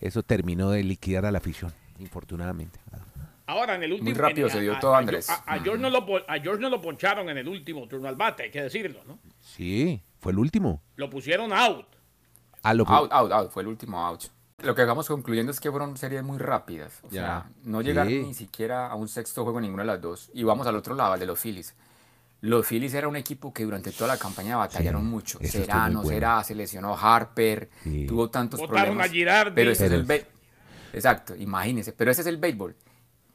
eso 0.00 0.22
terminó 0.22 0.70
de 0.70 0.84
liquidar 0.84 1.24
a 1.26 1.32
la 1.32 1.38
afición, 1.38 1.72
infortunadamente. 1.98 2.78
Ahora, 3.46 3.74
en 3.74 3.82
el 3.82 3.92
último. 3.92 4.10
Muy 4.10 4.18
rápido 4.18 4.46
en- 4.46 4.52
se 4.52 4.60
dio 4.60 4.74
a- 4.76 4.80
todo, 4.80 4.94
a- 4.94 4.98
Andrés. 4.98 5.28
A, 5.28 5.34
a 5.46 5.58
George 5.60 5.80
no 5.82 5.90
lo, 5.90 6.06
po- 6.06 6.20
a 6.26 6.38
George 6.40 6.60
no 6.62 6.70
lo 6.70 6.80
poncharon 6.80 7.28
en 7.28 7.38
el 7.38 7.48
último 7.48 7.86
turno 7.86 8.08
al 8.08 8.16
bate, 8.16 8.44
hay 8.44 8.50
que 8.50 8.62
decirlo, 8.62 9.00
¿no? 9.06 9.18
Sí, 9.40 10.02
fue 10.20 10.32
el 10.32 10.38
último. 10.38 10.82
Lo 10.96 11.10
pusieron 11.10 11.52
out. 11.52 11.86
A 12.62 12.72
lo 12.72 12.84
Out, 12.88 13.12
out, 13.12 13.32
out. 13.32 13.50
Fue 13.50 13.62
el 13.62 13.68
último 13.68 13.98
out. 14.04 14.24
Lo 14.62 14.74
que 14.74 14.84
vamos 14.84 15.06
concluyendo 15.08 15.52
es 15.52 15.60
que 15.60 15.70
fueron 15.70 15.96
series 15.98 16.22
muy 16.22 16.38
rápidas. 16.38 17.00
O 17.02 17.08
Ya. 17.10 17.20
sea, 17.22 17.46
no 17.64 17.82
llegar 17.82 18.06
Sí. 18.06 18.22
ni 18.22 18.32
siquiera 18.32 18.86
a 18.86 18.94
un 18.94 19.08
sexto 19.08 19.42
juego 19.42 19.58
en 19.58 19.64
ninguna 19.64 19.82
de 19.82 19.88
las 19.88 20.00
dos. 20.00 20.30
Y 20.32 20.42
vamos 20.44 20.66
al 20.66 20.76
otro 20.76 20.94
lado, 20.94 21.12
al 21.12 21.20
de 21.20 21.26
los 21.26 21.38
Phillies. 21.38 21.74
Los 22.40 22.66
Phillies 22.66 22.94
era 22.94 23.08
un 23.08 23.16
equipo 23.16 23.52
que 23.52 23.64
durante 23.64 23.90
toda 23.90 24.08
la 24.14 24.18
campaña 24.18 24.56
batallaron 24.56 25.02
Sí, 25.02 25.08
mucho. 25.08 25.38
Será, 25.42 25.88
no 25.90 26.02
bueno. 26.02 26.08
será, 26.08 26.44
se 26.44 26.54
lesionó 26.54 26.96
Harper, 26.96 27.68
Sí. 27.82 28.06
tuvo 28.06 28.30
tantos 28.30 28.60
Botaron 28.60 28.82
problemas. 28.84 29.06
a 29.08 29.12
Girardi. 29.12 29.54
Pero 29.54 29.70
ese 29.70 29.86
es 29.86 29.92
el. 29.92 30.26
Exacto, 30.92 31.34
imagínense. 31.36 31.92
Pero 31.92 32.10
ese 32.10 32.20
es 32.22 32.26
el 32.26 32.36
béisbol. 32.38 32.74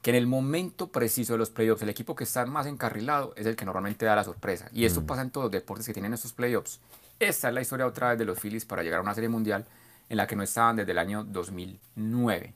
Que 0.02 0.10
en 0.10 0.16
el 0.16 0.26
momento 0.26 0.88
preciso 0.90 1.34
de 1.34 1.38
los 1.38 1.50
playoffs, 1.50 1.82
el 1.82 1.88
equipo 1.90 2.14
que 2.14 2.24
está 2.24 2.46
más 2.46 2.66
encarrilado 2.66 3.34
es 3.36 3.46
el 3.46 3.54
que 3.56 3.64
normalmente 3.66 4.06
da 4.06 4.16
la 4.16 4.24
sorpresa. 4.24 4.68
Y 4.72 4.82
Mm. 4.82 4.84
esto 4.86 5.06
pasa 5.06 5.22
en 5.22 5.30
todos 5.30 5.44
los 5.46 5.52
deportes 5.52 5.86
que 5.86 5.92
tienen 5.92 6.14
estos 6.14 6.32
playoffs. 6.32 6.80
Esta 7.18 7.48
es 7.48 7.54
la 7.54 7.60
historia 7.60 7.86
otra 7.86 8.08
vez 8.10 8.18
de 8.18 8.24
los 8.24 8.38
Phillies 8.40 8.64
para 8.64 8.82
llegar 8.82 9.00
a 9.00 9.02
una 9.02 9.14
serie 9.14 9.28
mundial 9.28 9.66
en 10.08 10.16
la 10.16 10.26
que 10.26 10.36
no 10.36 10.42
estaban 10.42 10.76
desde 10.76 10.92
el 10.92 10.98
año 10.98 11.22
2009. 11.24 12.54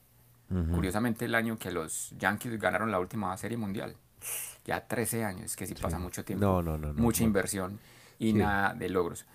Curiosamente, 0.72 1.24
el 1.24 1.34
año 1.34 1.58
que 1.58 1.70
los 1.72 2.10
Yankees 2.18 2.60
ganaron 2.60 2.90
la 2.90 3.00
última 3.00 3.36
serie 3.36 3.56
mundial. 3.56 3.96
Ya 4.64 4.80
13 4.86 5.24
años, 5.24 5.56
que 5.56 5.66
sí 5.66 5.74
pasa 5.74 5.98
mucho 5.98 6.24
tiempo. 6.24 6.44
No, 6.46 6.62
no, 6.62 6.78
no, 6.78 6.94
Mucha 6.94 7.24
inversión 7.24 7.78
y 8.18 8.28
Sí. 8.30 8.32
nada 8.38 8.72
de 8.74 8.88
logros. 8.88 9.26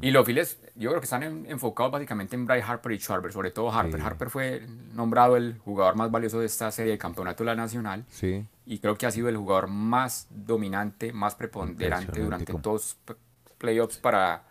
Y 0.00 0.10
los 0.10 0.24
Phillies, 0.26 0.58
yo 0.74 0.90
creo 0.90 1.00
que 1.00 1.04
están 1.04 1.22
en- 1.22 1.46
enfocados 1.46 1.92
básicamente 1.92 2.36
en 2.36 2.46
Bryce 2.46 2.64
Harper 2.66 2.92
y 2.92 2.98
Schwarber, 2.98 3.32
sobre 3.32 3.50
todo 3.50 3.70
Harper. 3.72 4.00
Sí. 4.00 4.06
Harper 4.06 4.30
fue 4.30 4.66
nombrado 4.92 5.36
el 5.36 5.58
jugador 5.58 5.96
más 5.96 6.10
valioso 6.10 6.40
de 6.40 6.46
esta 6.46 6.70
serie 6.70 6.92
de 6.92 6.98
campeonato 6.98 7.42
de 7.44 7.46
la 7.46 7.54
Nacional 7.54 8.04
Sí, 8.08 8.46
y 8.66 8.78
creo 8.78 8.96
que 8.96 9.06
ha 9.06 9.10
sido 9.10 9.28
el 9.28 9.36
jugador 9.36 9.68
más 9.68 10.26
dominante, 10.30 11.12
más 11.12 11.34
preponderante 11.34 12.20
durante 12.20 12.52
todos 12.54 12.96
los 13.06 13.16
playoffs 13.58 13.98
para, 13.98 14.44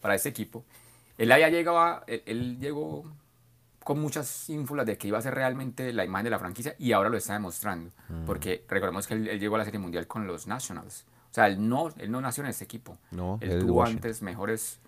para 0.00 0.14
este 0.14 0.28
equipo. 0.28 0.64
Él 1.18 1.28
ya 1.28 1.48
llegaba, 1.48 2.04
él, 2.06 2.22
él 2.26 2.58
llegó 2.58 3.04
con 3.84 4.00
muchas 4.00 4.48
ínfulas 4.48 4.86
de 4.86 4.96
que 4.96 5.08
iba 5.08 5.18
a 5.18 5.22
ser 5.22 5.34
realmente 5.34 5.92
la 5.92 6.04
imagen 6.04 6.24
de 6.24 6.30
la 6.30 6.38
franquicia 6.38 6.74
y 6.78 6.92
ahora 6.92 7.08
lo 7.08 7.16
está 7.16 7.32
demostrando. 7.32 7.90
Mm. 8.08 8.24
Porque 8.26 8.64
recordemos 8.68 9.06
que 9.06 9.14
él, 9.14 9.26
él 9.28 9.40
llegó 9.40 9.56
a 9.56 9.58
la 9.58 9.64
Serie 9.64 9.80
Mundial 9.80 10.06
con 10.06 10.26
los 10.26 10.46
Nationals. 10.46 11.04
O 11.32 11.34
sea, 11.34 11.46
él 11.46 11.66
no, 11.68 11.88
él 11.96 12.10
no 12.10 12.20
nació 12.20 12.44
en 12.44 12.50
este 12.50 12.64
equipo. 12.64 12.98
No, 13.10 13.38
él 13.40 13.60
tuvo 13.60 13.80
Washington. 13.80 14.04
antes 14.06 14.20
mejores 14.22 14.78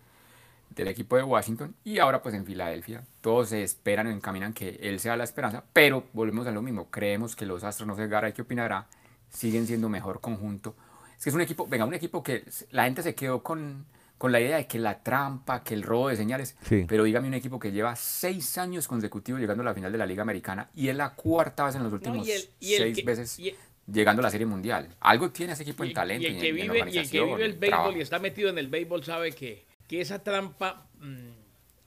del 0.70 0.88
equipo 0.88 1.16
de 1.16 1.22
Washington 1.22 1.74
y 1.84 1.98
ahora 1.98 2.20
pues 2.22 2.34
en 2.34 2.44
Filadelfia. 2.44 3.02
Todos 3.22 3.48
se 3.48 3.62
esperan, 3.62 4.08
encaminan 4.08 4.52
que 4.52 4.78
él 4.82 5.00
sea 5.00 5.16
la 5.16 5.24
esperanza, 5.24 5.64
pero 5.72 6.04
volvemos 6.12 6.46
a 6.46 6.50
lo 6.50 6.60
mismo. 6.62 6.90
Creemos 6.90 7.34
que 7.34 7.46
los 7.46 7.64
Astros, 7.64 7.86
no 7.86 7.96
sé, 7.96 8.08
Garay, 8.08 8.32
¿qué 8.34 8.42
opinará? 8.42 8.86
Siguen 9.30 9.66
siendo 9.66 9.88
mejor 9.88 10.20
conjunto. 10.20 10.74
Es 11.16 11.24
que 11.24 11.30
es 11.30 11.34
un 11.34 11.40
equipo, 11.40 11.66
venga, 11.66 11.86
un 11.86 11.94
equipo 11.94 12.22
que 12.22 12.44
la 12.72 12.84
gente 12.84 13.02
se 13.02 13.14
quedó 13.14 13.42
con, 13.42 13.86
con 14.18 14.30
la 14.32 14.40
idea 14.40 14.56
de 14.58 14.66
que 14.66 14.78
la 14.78 15.02
trampa, 15.02 15.62
que 15.62 15.72
el 15.74 15.82
robo 15.82 16.08
de 16.08 16.16
señales, 16.16 16.56
Sí. 16.68 16.84
pero 16.86 17.04
dígame 17.04 17.28
un 17.28 17.34
equipo 17.34 17.58
que 17.58 17.72
lleva 17.72 17.96
seis 17.96 18.58
años 18.58 18.86
consecutivos 18.86 19.40
llegando 19.40 19.62
a 19.62 19.64
la 19.66 19.74
final 19.74 19.90
de 19.92 19.98
la 19.98 20.04
Liga 20.06 20.22
Americana 20.22 20.68
y 20.74 20.88
es 20.88 20.96
la 20.96 21.14
cuarta 21.14 21.64
vez 21.64 21.76
en 21.76 21.84
los 21.84 21.92
últimos 21.92 22.26
y 22.26 22.32
el- 22.32 22.48
y 22.60 22.74
el 22.74 22.82
seis 22.82 22.96
que- 22.98 23.02
veces 23.04 23.38
y 23.38 23.48
el- 23.50 23.56
llegando 23.86 24.20
a 24.20 24.24
la 24.24 24.30
Serie 24.30 24.46
Mundial. 24.46 24.88
Algo 25.00 25.30
tiene 25.30 25.52
ese 25.52 25.62
equipo 25.62 25.84
en 25.84 25.92
talento 25.92 26.26
y 26.26 26.30
el 26.30 26.36
y 26.36 26.40
que 26.40 26.48
en, 26.48 26.56
en 26.56 26.72
vive, 26.72 26.90
y 26.90 26.98
el 26.98 27.10
que 27.10 27.20
vive 27.22 27.44
el 27.44 27.52
en 27.52 27.60
béisbol 27.60 27.68
trabajo. 27.68 27.96
y 27.96 28.00
está 28.00 28.18
metido 28.18 28.48
en 28.50 28.58
el 28.58 28.68
béisbol 28.68 29.04
sabe 29.04 29.32
que, 29.32 29.64
que 29.88 30.00
esa 30.00 30.22
trampa 30.22 30.86
mm, 31.00 31.30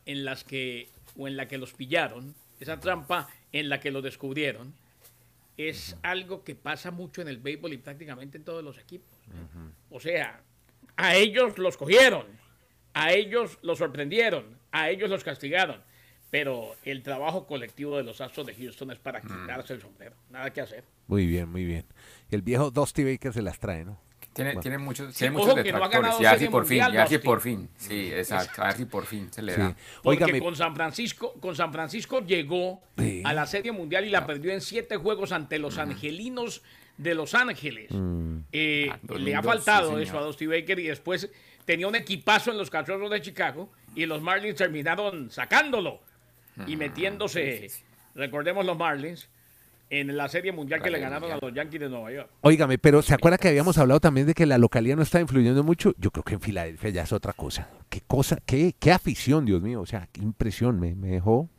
en 0.06 0.26
las 0.26 0.44
que 0.44 0.90
o 1.18 1.28
en 1.28 1.36
la 1.36 1.48
que 1.48 1.58
los 1.58 1.74
pillaron, 1.74 2.36
esa 2.60 2.80
trampa 2.80 3.28
en 3.52 3.70
la 3.70 3.80
que 3.80 3.92
los 3.92 4.04
descubrieron, 4.04 4.74
es 5.58 5.98
algo 6.04 6.44
que 6.44 6.56
pasa 6.56 6.92
mucho 6.92 7.22
en 7.22 7.28
el 7.28 7.38
béisbol 7.38 7.74
y 7.74 7.78
prácticamente 7.78 8.38
en 8.38 8.44
todos 8.44 8.64
los 8.64 8.78
equipos. 8.78 9.10
O 9.90 10.00
sea, 10.00 10.42
a 10.96 11.16
ellos 11.16 11.58
los 11.58 11.78
cogieron, 11.78 12.26
a 12.94 13.14
ellos 13.14 13.58
los 13.64 13.80
sorprendieron, 13.80 14.58
a 14.72 14.90
ellos 14.90 15.10
los 15.10 15.24
castigaron. 15.24 15.82
Pero 16.30 16.76
el 16.84 17.04
trabajo 17.04 17.46
colectivo 17.48 17.96
de 17.98 18.04
los 18.04 18.20
Astros 18.20 18.46
de 18.48 18.54
Houston 18.54 18.92
es 18.92 19.00
para 19.00 19.22
quitarse 19.22 19.74
el 19.74 19.82
sombrero. 19.82 20.16
Nada 20.30 20.52
que 20.52 20.62
hacer. 20.62 20.84
muy 21.08 21.26
bien, 21.26 21.50
muy 21.50 21.64
bien. 21.64 21.86
Y 22.30 22.36
el 22.36 22.42
viejo 22.42 22.70
Dusty 22.70 23.04
Baker 23.06 23.32
se 23.34 23.42
las 23.42 23.60
trae, 23.60 23.86
¿no? 23.86 23.98
Tiene, 24.34 24.52
Bueno. 24.52 24.62
tiene 24.62 24.78
muchos, 24.78 25.14
Sí, 25.14 25.20
tiene 25.20 25.32
muchos 25.38 25.56
que 25.56 25.56
no 25.56 25.62
ha 25.62 25.64
detractores. 25.88 26.02
ganado 26.02 26.22
y 26.22 26.26
a 26.26 26.30
ver 26.30 26.38
Serie 26.40 26.48
si 26.48 26.52
por 26.52 26.66
fin, 26.68 26.78
y 26.78 26.82
a 26.82 26.90
ver 26.90 27.08
si 27.08 27.14
Dusty. 27.16 27.26
por 27.26 27.42
fin. 27.42 27.70
Sí, 27.78 28.12
exacto. 28.14 28.62
A 28.62 28.66
ver 28.68 28.76
si 28.76 28.86
por 28.86 29.06
fin 29.08 29.34
se 29.34 29.42
le 29.42 29.54
Sí. 29.56 29.62
da. 29.62 29.76
Porque 30.04 30.40
con 30.40 30.56
San 30.56 30.76
Francisco, 30.76 31.34
con 31.40 31.56
San 31.56 31.72
Francisco 31.74 32.20
llegó 32.24 32.82
Sí. 32.98 33.24
a 33.26 33.34
la 33.34 33.48
Serie 33.48 33.72
Mundial 33.72 34.06
y 34.06 34.10
la 34.10 34.28
perdió 34.28 34.52
en 34.52 34.62
siete 34.62 34.98
juegos 34.98 35.32
ante 35.32 35.58
los 35.58 35.78
angelinos 35.80 36.62
de 36.98 37.16
Los 37.16 37.34
Ángeles. 37.36 37.88
Mm. 37.92 38.40
Eh, 38.52 38.90
Ah, 38.92 39.00
le 39.02 39.08
2002, 39.08 39.40
ha 39.40 39.44
faltado 39.44 39.98
sí, 39.98 40.04
eso 40.04 40.20
a 40.20 40.22
Dusty 40.24 40.46
Baker 40.46 40.78
y 40.80 40.88
después 40.88 41.30
tenía 41.66 41.88
un 41.88 41.96
equipazo 41.96 42.52
en 42.52 42.58
los 42.58 42.70
Cachorros 42.70 43.10
de 43.10 43.22
Chicago 43.22 43.72
y 43.96 44.06
los 44.06 44.22
Marlins 44.22 44.56
terminaron 44.56 45.32
sacándolo 45.32 46.02
y 46.66 46.76
metiéndose, 46.78 47.60
sí, 47.62 47.70
sí. 47.70 47.84
recordemos 48.16 48.66
los 48.66 48.78
Marlins, 48.78 49.30
en 49.90 50.18
la 50.18 50.28
Serie 50.28 50.52
Mundial 50.52 50.82
que 50.82 50.90
le 50.90 51.00
ganaron 51.00 51.30
Mundial. 51.30 51.40
a 51.42 51.46
los 51.46 51.54
Yankees 51.56 51.80
de 51.80 51.90
Nueva 51.90 52.12
York. 52.12 52.30
Óigame, 52.42 52.78
pero 52.78 53.02
¿se 53.02 53.14
acuerda 53.14 53.38
que 53.38 53.48
habíamos 53.48 53.78
hablado 53.78 54.00
también 54.02 54.28
de 54.28 54.34
que 54.34 54.46
la 54.46 54.58
localidad 54.58 54.98
no 54.98 55.02
está 55.04 55.22
influyendo 55.22 55.64
mucho? 55.64 55.94
Yo 55.98 56.12
creo 56.12 56.24
que 56.24 56.34
en 56.34 56.42
Filadelfia 56.42 56.90
ya 56.90 57.04
es 57.04 57.14
otra 57.14 57.32
cosa. 57.34 57.70
Qué 57.90 58.02
cosa, 58.06 58.38
qué, 58.46 58.74
qué 58.78 58.92
afición, 58.92 59.46
Dios 59.46 59.62
mío. 59.62 59.80
O 59.80 59.86
sea, 59.86 60.10
qué 60.12 60.22
impresión. 60.22 60.78
Me, 60.80 60.94
me 60.94 61.08
dejó, 61.08 61.50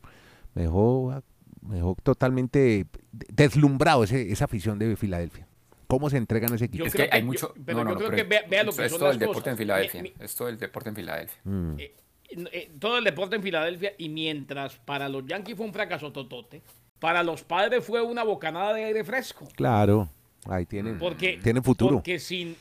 me 0.55 0.63
dejó, 0.63 1.23
me 1.63 1.77
dejó 1.77 1.97
totalmente 2.03 2.85
deslumbrado 3.13 4.05
ese, 4.05 4.31
esa 4.31 4.45
afición 4.45 4.79
de 4.79 4.95
Filadelfia. 4.97 5.47
¿Cómo 5.87 6.11
se 6.11 6.19
entregan 6.19 6.53
a 6.53 6.57
ese 6.57 6.67
equipo? 6.67 6.85
Yo 6.85 6.89
es 6.89 6.93
creo 6.93 7.07
que 7.07 7.11
que- 7.11 7.17
hay 7.17 7.23
yo- 7.23 7.27
mucho. 7.27 7.55
pero 7.65 7.79
no, 7.79 7.85
no, 7.85 7.91
yo 7.91 7.95
no, 7.95 7.99
creo 8.01 8.11
pero 8.11 8.23
que 8.25 8.29
vea- 8.29 8.43
vea 8.51 8.63
lo 8.63 8.73
que 8.73 8.85
es 8.85 8.91
son 8.91 8.99
todo 8.99 9.09
las 9.09 9.15
el 9.17 9.21
deporte 9.21 9.49
en 9.51 9.57
Filadelfia. 9.57 10.03
Mi- 10.03 10.11
mi- 10.19 10.25
Es 10.25 10.35
todo 10.35 10.49
el 10.51 10.59
deporte 10.59 10.91
en 10.91 10.97
Filadelfia. 10.97 11.39
Mm. 11.45 11.79
Eh, 11.79 11.83
eh, 11.85 11.95
todo 12.79 12.99
el 12.99 13.05
deporte 13.05 13.37
en 13.37 13.43
Filadelfia 13.43 13.93
y 13.99 14.09
mientras 14.09 14.77
para 14.77 15.09
los 15.09 15.25
Yankees 15.27 15.57
fue 15.57 15.67
un 15.67 15.73
fracaso 15.73 16.13
totote, 16.13 16.63
para 16.99 17.23
los 17.23 17.43
padres 17.45 17.85
fue 17.85 18.03
una 18.03 18.23
bocanada 18.25 18.75
de 18.75 18.85
aire 18.85 19.05
fresco. 19.05 19.49
Claro, 19.57 20.09
ahí 20.47 20.67
tienen, 20.67 20.99
Porque, 20.99 21.39
tienen 21.43 21.63
futuro. 21.63 21.97
Porque 21.97 22.19
sin, 22.19 22.57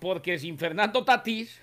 porque 0.00 0.38
sin 0.38 0.58
Fernando 0.58 1.04
Tatís 1.04 1.60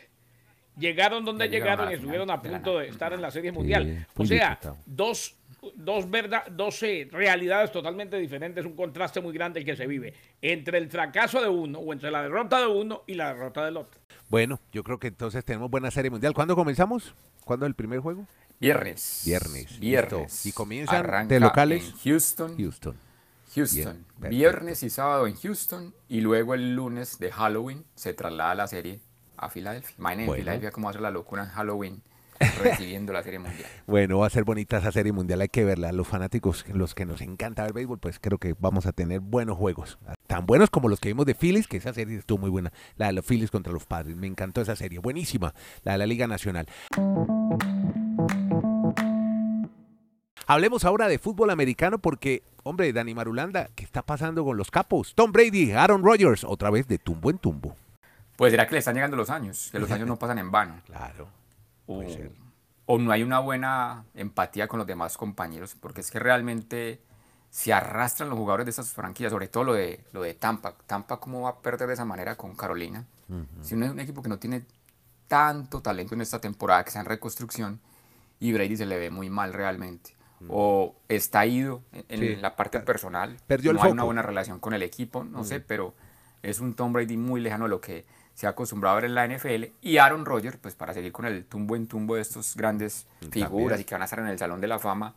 llegaron 0.78 1.24
donde 1.26 1.50
llegaron 1.50 1.90
y 1.92 1.96
estuvieron 1.96 2.30
a 2.32 2.42
punto 2.42 2.80
de 2.80 2.88
estar 2.88 3.14
en 3.14 3.22
la 3.22 3.30
Serie 3.32 3.52
Sí, 3.52 3.56
Mundial. 3.58 4.08
O 4.16 4.26
sea, 4.26 4.60
dos, 4.86 5.36
dos, 5.76 6.10
verda- 6.10 6.46
dos 6.50 6.82
eh, 6.84 7.08
realidades 7.12 7.72
totalmente 7.72 8.18
diferentes, 8.18 8.66
un 8.66 8.76
contraste 8.76 9.22
muy 9.22 9.34
grande 9.34 9.60
el 9.60 9.66
que 9.66 9.76
se 9.76 9.86
vive 9.86 10.14
entre 10.42 10.78
el 10.78 10.90
fracaso 10.90 11.42
de 11.42 11.50
uno 11.50 11.80
o 11.80 11.94
entre 11.94 12.10
la 12.10 12.24
derrota 12.24 12.60
de 12.60 12.68
uno 12.68 13.04
y 13.06 13.14
la 13.16 13.34
derrota 13.34 13.66
del 13.66 13.78
otro. 13.78 14.00
Bueno, 14.34 14.60
yo 14.72 14.84
creo 14.84 14.98
que 14.98 15.06
entonces 15.06 15.46
tenemos 15.46 15.70
buena 15.70 15.92
serie 15.92 16.10
mundial. 16.10 16.34
¿Cuándo 16.34 16.56
comenzamos? 16.56 17.14
¿Cuándo 17.46 17.68
es 17.68 17.70
el 17.70 17.76
primer 17.76 18.00
juego? 18.00 18.26
Viernes. 18.60 19.22
Viernes. 19.26 19.80
Viernes. 19.80 20.22
listo. 20.24 20.50
Y 20.50 20.52
comienzan 20.54 20.96
Arranca 21.06 21.32
de 21.36 21.40
locales. 21.40 21.84
en 21.90 21.98
Houston. 22.00 22.58
Houston. 22.58 22.98
Houston. 23.54 24.04
Bien. 24.18 24.32
Viernes 24.32 24.82
y 24.82 24.90
sábado 24.90 25.28
en 25.28 25.36
Houston. 25.36 25.94
Y 26.10 26.22
luego 26.22 26.56
el 26.56 26.74
lunes 26.76 27.20
de 27.20 27.32
Halloween 27.32 27.86
se 27.94 28.16
traslada 28.16 28.56
la 28.56 28.66
serie 28.66 29.02
a 29.38 29.50
Filadelfia. 29.52 29.94
Imaginen 30.00 30.26
Bueno. 30.26 30.38
en 30.40 30.42
Filadelfia 30.46 30.72
cómo 30.72 30.92
ser 30.92 31.02
la 31.02 31.12
locura 31.12 31.44
en 31.44 31.50
Halloween 31.50 32.02
recibiendo 32.64 33.14
la 33.14 33.24
serie 33.24 33.40
mundial. 33.40 33.70
Bueno, 33.88 34.20
va 34.20 34.28
a 34.28 34.30
ser 34.30 34.44
bonita 34.44 34.78
esa 34.78 34.92
serie 34.92 35.12
mundial, 35.12 35.42
hay 35.42 35.50
que 35.50 35.64
verla. 35.64 35.92
Los 35.92 36.08
fanáticos, 36.08 36.66
los 36.74 36.96
que 36.96 37.06
nos 37.06 37.22
encanta 37.22 37.64
ver 37.64 37.74
béisbol, 37.74 38.00
pues 38.00 38.20
creo 38.20 38.38
que 38.38 38.56
vamos 38.60 38.86
a 38.86 38.92
tener 38.92 39.20
buenos 39.20 39.58
juegos. 39.58 39.98
Tan 40.28 40.46
buenos 40.46 40.70
como 40.70 40.90
los 40.90 41.00
que 41.00 41.10
vimos 41.10 41.26
de 41.26 41.36
Phillies, 41.36 41.68
que 41.68 41.78
esa 41.78 41.94
serie 41.94 42.18
estuvo 42.18 42.40
muy 42.40 42.50
buena. 42.50 42.72
La 42.98 43.08
de 43.08 43.14
los 43.14 43.26
Phillies 43.26 43.52
contra 43.52 43.72
los 43.74 43.86
Padres. 43.86 44.16
Me 44.16 44.28
encantó 44.28 44.62
esa 44.62 44.76
serie. 44.76 45.00
Buenísima. 45.00 45.54
La 45.84 45.94
de 45.94 45.98
la 46.00 46.06
Liga 46.06 46.28
Nacional. 46.28 46.68
Hablemos 50.46 50.84
ahora 50.84 51.08
de 51.08 51.20
fútbol 51.20 51.52
americano 51.52 52.00
porque, 52.00 52.44
hombre, 52.64 52.92
Dani 52.92 53.14
Marulanda, 53.14 53.70
¿qué 53.76 53.86
está 53.86 54.02
pasando 54.02 54.44
con 54.44 54.58
los 54.58 54.72
capos? 54.72 55.14
Tom 55.16 55.32
Brady, 55.32 55.72
Aaron 55.72 56.04
Rodgers, 56.04 56.44
otra 56.44 56.70
vez 56.70 56.88
de 56.88 56.98
tumbo 56.98 57.30
en 57.30 57.38
tumbo. 57.38 57.78
Pues 58.36 58.52
será 58.52 58.68
que 58.68 58.74
le 58.74 58.80
están 58.80 58.96
llegando 58.96 59.16
los 59.16 59.30
años, 59.30 59.70
que 59.72 59.80
los 59.80 59.90
años 59.92 60.08
no 60.08 60.18
pasan 60.18 60.40
en 60.40 60.52
vano. 60.52 60.82
Claro. 60.86 61.28
O, 61.88 62.04
o 62.86 62.98
no 63.00 63.12
hay 63.12 63.24
una 63.24 63.40
buena 63.40 64.06
empatía 64.14 64.68
con 64.68 64.78
los 64.78 64.88
demás 64.88 65.18
compañeros, 65.18 65.76
porque 65.80 66.02
es 66.02 66.12
que 66.12 66.20
realmente 66.20 67.02
se 67.50 67.72
arrastran 67.72 68.30
los 68.30 68.38
jugadores 68.38 68.66
de 68.66 68.72
esas 68.72 68.92
franquicias, 68.92 69.32
sobre 69.32 69.48
todo 69.48 69.64
lo 69.64 69.74
de, 69.74 70.04
lo 70.12 70.22
de 70.24 70.34
Tampa. 70.34 70.76
Tampa, 70.88 71.18
¿cómo 71.20 71.42
va 71.42 71.50
a 71.52 71.60
perder 71.62 71.88
de 71.88 71.94
esa 71.94 72.06
manera 72.06 72.36
con 72.36 72.56
Carolina? 72.56 73.06
Si 73.62 73.74
uno 73.76 73.86
es 73.86 73.92
un 73.92 74.00
equipo 74.00 74.22
que 74.22 74.30
no 74.30 74.38
tiene 74.40 74.64
tanto 75.28 75.82
talento 75.82 76.14
en 76.14 76.22
esta 76.22 76.40
temporada, 76.40 76.84
que 76.84 76.90
está 76.90 77.00
en 77.00 77.06
reconstrucción, 77.06 77.80
y 78.40 78.54
Brady 78.54 78.78
se 78.78 78.86
le 78.86 78.98
ve 79.00 79.10
muy 79.10 79.30
mal 79.30 79.54
realmente. 79.54 80.16
O 80.50 80.96
está 81.08 81.46
ido 81.46 81.82
en, 81.94 82.06
en 82.10 82.20
Sí. 82.20 82.36
la 82.36 82.56
parte 82.58 82.80
personal, 82.82 83.38
Perdió 83.48 83.72
el 83.72 83.78
no 83.78 83.84
hay 83.84 83.92
una 83.92 84.04
buena 84.04 84.22
relación 84.22 84.60
con 84.60 84.74
el 84.74 84.84
equipo, 84.84 85.24
no 85.24 85.44
sé, 85.46 85.62
pero 85.62 85.94
es 86.42 86.60
un 86.60 86.74
Tom 86.74 86.92
Brady 86.92 87.16
muy 87.16 87.40
lejano 87.40 87.66
a 87.66 87.68
lo 87.70 87.80
que 87.80 88.06
se 88.34 88.48
ha 88.48 88.52
acostumbrado 88.52 88.98
a 88.98 89.02
ver 89.02 89.06
en 89.06 89.16
la 89.16 89.28
NFL. 89.28 89.66
Y 89.82 89.98
Aaron 89.98 90.26
Rodgers, 90.26 90.58
pues 90.58 90.76
para 90.76 90.94
seguir 90.94 91.12
con 91.12 91.26
el 91.26 91.46
tumbo 91.46 91.76
en 91.76 91.88
tumbo 91.88 92.16
de 92.16 92.22
estos 92.22 92.56
grandes 92.56 93.08
También. 93.20 93.32
figuras 93.32 93.80
y 93.80 93.86
que 93.86 93.96
van 93.96 94.02
a 94.02 94.06
estar 94.06 94.20
en 94.20 94.28
el 94.28 94.40
Salón 94.40 94.62
de 94.62 94.68
la 94.68 94.80
Fama, 94.80 95.16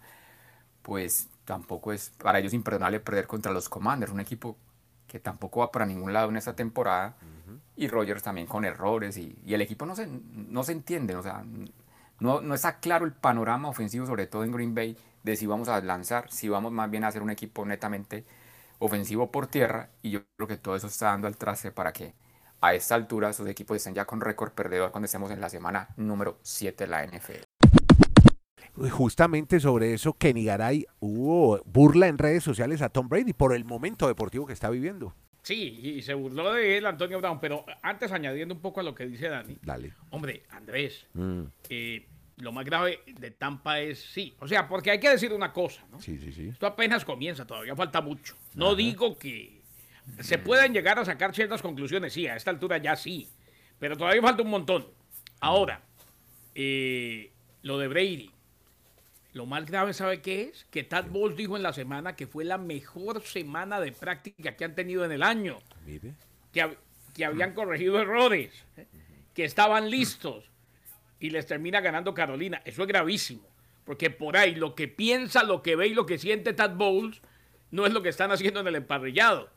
pues 0.82 1.28
tampoco 1.44 1.92
es 1.92 2.10
para 2.22 2.38
ellos 2.38 2.54
imperdonable 2.54 3.00
perder 3.00 3.26
contra 3.26 3.52
los 3.52 3.68
Commanders, 3.68 4.12
un 4.12 4.20
equipo 4.20 4.56
que 5.06 5.20
tampoco 5.20 5.60
va 5.60 5.72
para 5.72 5.86
ningún 5.86 6.12
lado 6.12 6.28
en 6.28 6.36
esta 6.36 6.54
temporada. 6.54 7.16
Y 7.76 7.88
Rodgers 7.88 8.22
también 8.22 8.46
con 8.46 8.64
errores 8.64 9.16
y, 9.18 9.38
y 9.44 9.54
el 9.54 9.60
equipo 9.60 9.84
no 9.86 9.94
se, 9.94 10.06
no 10.08 10.64
se 10.64 10.72
entiende, 10.72 11.14
o 11.14 11.22
sea, 11.22 11.44
no, 12.20 12.40
no 12.40 12.54
está 12.54 12.78
claro 12.80 13.04
el 13.04 13.12
panorama 13.12 13.68
ofensivo, 13.68 14.06
sobre 14.06 14.26
todo 14.26 14.44
en 14.44 14.52
Green 14.52 14.74
Bay, 14.74 14.96
de 15.22 15.36
si 15.36 15.46
vamos 15.46 15.68
a 15.68 15.80
lanzar, 15.80 16.30
si 16.30 16.48
vamos 16.48 16.72
más 16.72 16.90
bien 16.90 17.04
a 17.04 17.08
hacer 17.08 17.22
un 17.22 17.30
equipo 17.30 17.64
netamente 17.66 18.24
ofensivo 18.78 19.30
por 19.30 19.46
tierra. 19.48 19.90
Y 20.02 20.10
yo 20.10 20.20
creo 20.36 20.48
que 20.48 20.56
todo 20.56 20.76
eso 20.76 20.86
está 20.86 21.06
dando 21.06 21.26
al 21.26 21.36
traste 21.36 21.70
para 21.72 21.92
que 21.92 22.14
a 22.60 22.74
esta 22.74 22.94
altura 22.94 23.30
esos 23.30 23.48
equipos 23.48 23.76
estén 23.76 23.94
ya 23.94 24.04
con 24.04 24.20
récord 24.20 24.52
perdedor 24.52 24.90
cuando 24.90 25.06
estemos 25.06 25.30
en 25.30 25.40
la 25.40 25.48
semana 25.48 25.88
número 25.96 26.38
7 26.42 26.84
de 26.84 26.90
la 26.90 27.06
NFL. 27.06 27.42
Justamente 28.90 29.58
sobre 29.58 29.94
eso, 29.94 30.12
Kenny 30.14 30.44
Garay 30.44 30.86
hubo 31.00 31.62
burla 31.64 32.08
en 32.08 32.18
redes 32.18 32.44
sociales 32.44 32.82
a 32.82 32.90
Tom 32.90 33.08
Brady 33.08 33.32
por 33.32 33.54
el 33.54 33.64
momento 33.64 34.06
deportivo 34.06 34.46
que 34.46 34.52
está 34.52 34.68
viviendo. 34.68 35.14
Sí, 35.42 35.78
y 35.82 36.02
se 36.02 36.12
burló 36.14 36.52
de 36.52 36.76
él 36.76 36.86
Antonio 36.86 37.18
Brown, 37.20 37.38
pero 37.40 37.64
antes 37.82 38.10
añadiendo 38.12 38.54
un 38.54 38.60
poco 38.60 38.80
a 38.80 38.82
lo 38.82 38.94
que 38.94 39.06
dice 39.06 39.28
Dani, 39.28 39.56
Dale. 39.62 39.94
hombre, 40.10 40.42
Andrés, 40.50 41.06
Mm, 41.14 41.42
eh, 41.70 42.06
lo 42.38 42.52
más 42.52 42.66
grave 42.66 43.00
de 43.06 43.30
Tampa 43.30 43.78
es 43.80 43.98
sí, 44.12 44.34
o 44.40 44.48
sea, 44.48 44.68
porque 44.68 44.90
hay 44.90 45.00
que 45.00 45.08
decir 45.08 45.32
una 45.32 45.52
cosa, 45.52 45.86
¿no? 45.90 46.00
sí, 46.00 46.18
sí, 46.18 46.32
sí. 46.32 46.48
Esto 46.48 46.66
apenas 46.66 47.04
comienza, 47.04 47.46
todavía 47.46 47.74
falta 47.76 48.02
mucho. 48.02 48.34
No 48.54 48.74
digo 48.74 49.16
que 49.16 49.55
se 50.20 50.38
puedan 50.38 50.72
llegar 50.72 50.98
a 50.98 51.04
sacar 51.04 51.34
ciertas 51.34 51.62
conclusiones, 51.62 52.12
sí, 52.12 52.26
a 52.26 52.36
esta 52.36 52.50
altura 52.50 52.78
ya 52.78 52.96
sí, 52.96 53.28
pero 53.78 53.96
todavía 53.96 54.22
falta 54.22 54.42
un 54.42 54.50
montón. 54.50 54.86
Ahora, 55.40 55.82
eh, 56.54 57.30
lo 57.62 57.78
de 57.78 57.88
Brady, 57.88 58.30
lo 59.32 59.46
más 59.46 59.66
grave, 59.66 59.92
¿sabe 59.92 60.22
qué 60.22 60.42
es? 60.42 60.66
Que 60.70 60.82
Tad 60.82 61.06
Bowles 61.10 61.36
dijo 61.36 61.56
en 61.56 61.62
la 61.62 61.72
semana 61.72 62.16
que 62.16 62.26
fue 62.26 62.44
la 62.44 62.56
mejor 62.56 63.22
semana 63.22 63.80
de 63.80 63.92
práctica 63.92 64.56
que 64.56 64.64
han 64.64 64.74
tenido 64.74 65.04
en 65.04 65.12
el 65.12 65.22
año, 65.22 65.58
Mire. 65.84 66.14
que, 66.52 66.76
que 67.14 67.24
habían 67.24 67.52
corregido 67.52 68.00
errores, 68.00 68.50
¿eh? 68.76 68.86
que 69.34 69.44
estaban 69.44 69.90
listos 69.90 70.50
y 71.20 71.30
les 71.30 71.46
termina 71.46 71.80
ganando 71.80 72.14
Carolina. 72.14 72.62
Eso 72.64 72.82
es 72.82 72.88
gravísimo, 72.88 73.46
porque 73.84 74.08
por 74.08 74.38
ahí 74.38 74.54
lo 74.54 74.74
que 74.74 74.88
piensa, 74.88 75.42
lo 75.42 75.62
que 75.62 75.76
ve 75.76 75.88
y 75.88 75.94
lo 75.94 76.06
que 76.06 76.16
siente 76.16 76.54
Tad 76.54 76.76
Bowles 76.76 77.20
no 77.70 77.84
es 77.84 77.92
lo 77.92 78.02
que 78.02 78.08
están 78.08 78.32
haciendo 78.32 78.60
en 78.60 78.68
el 78.68 78.76
emparrillado. 78.76 79.50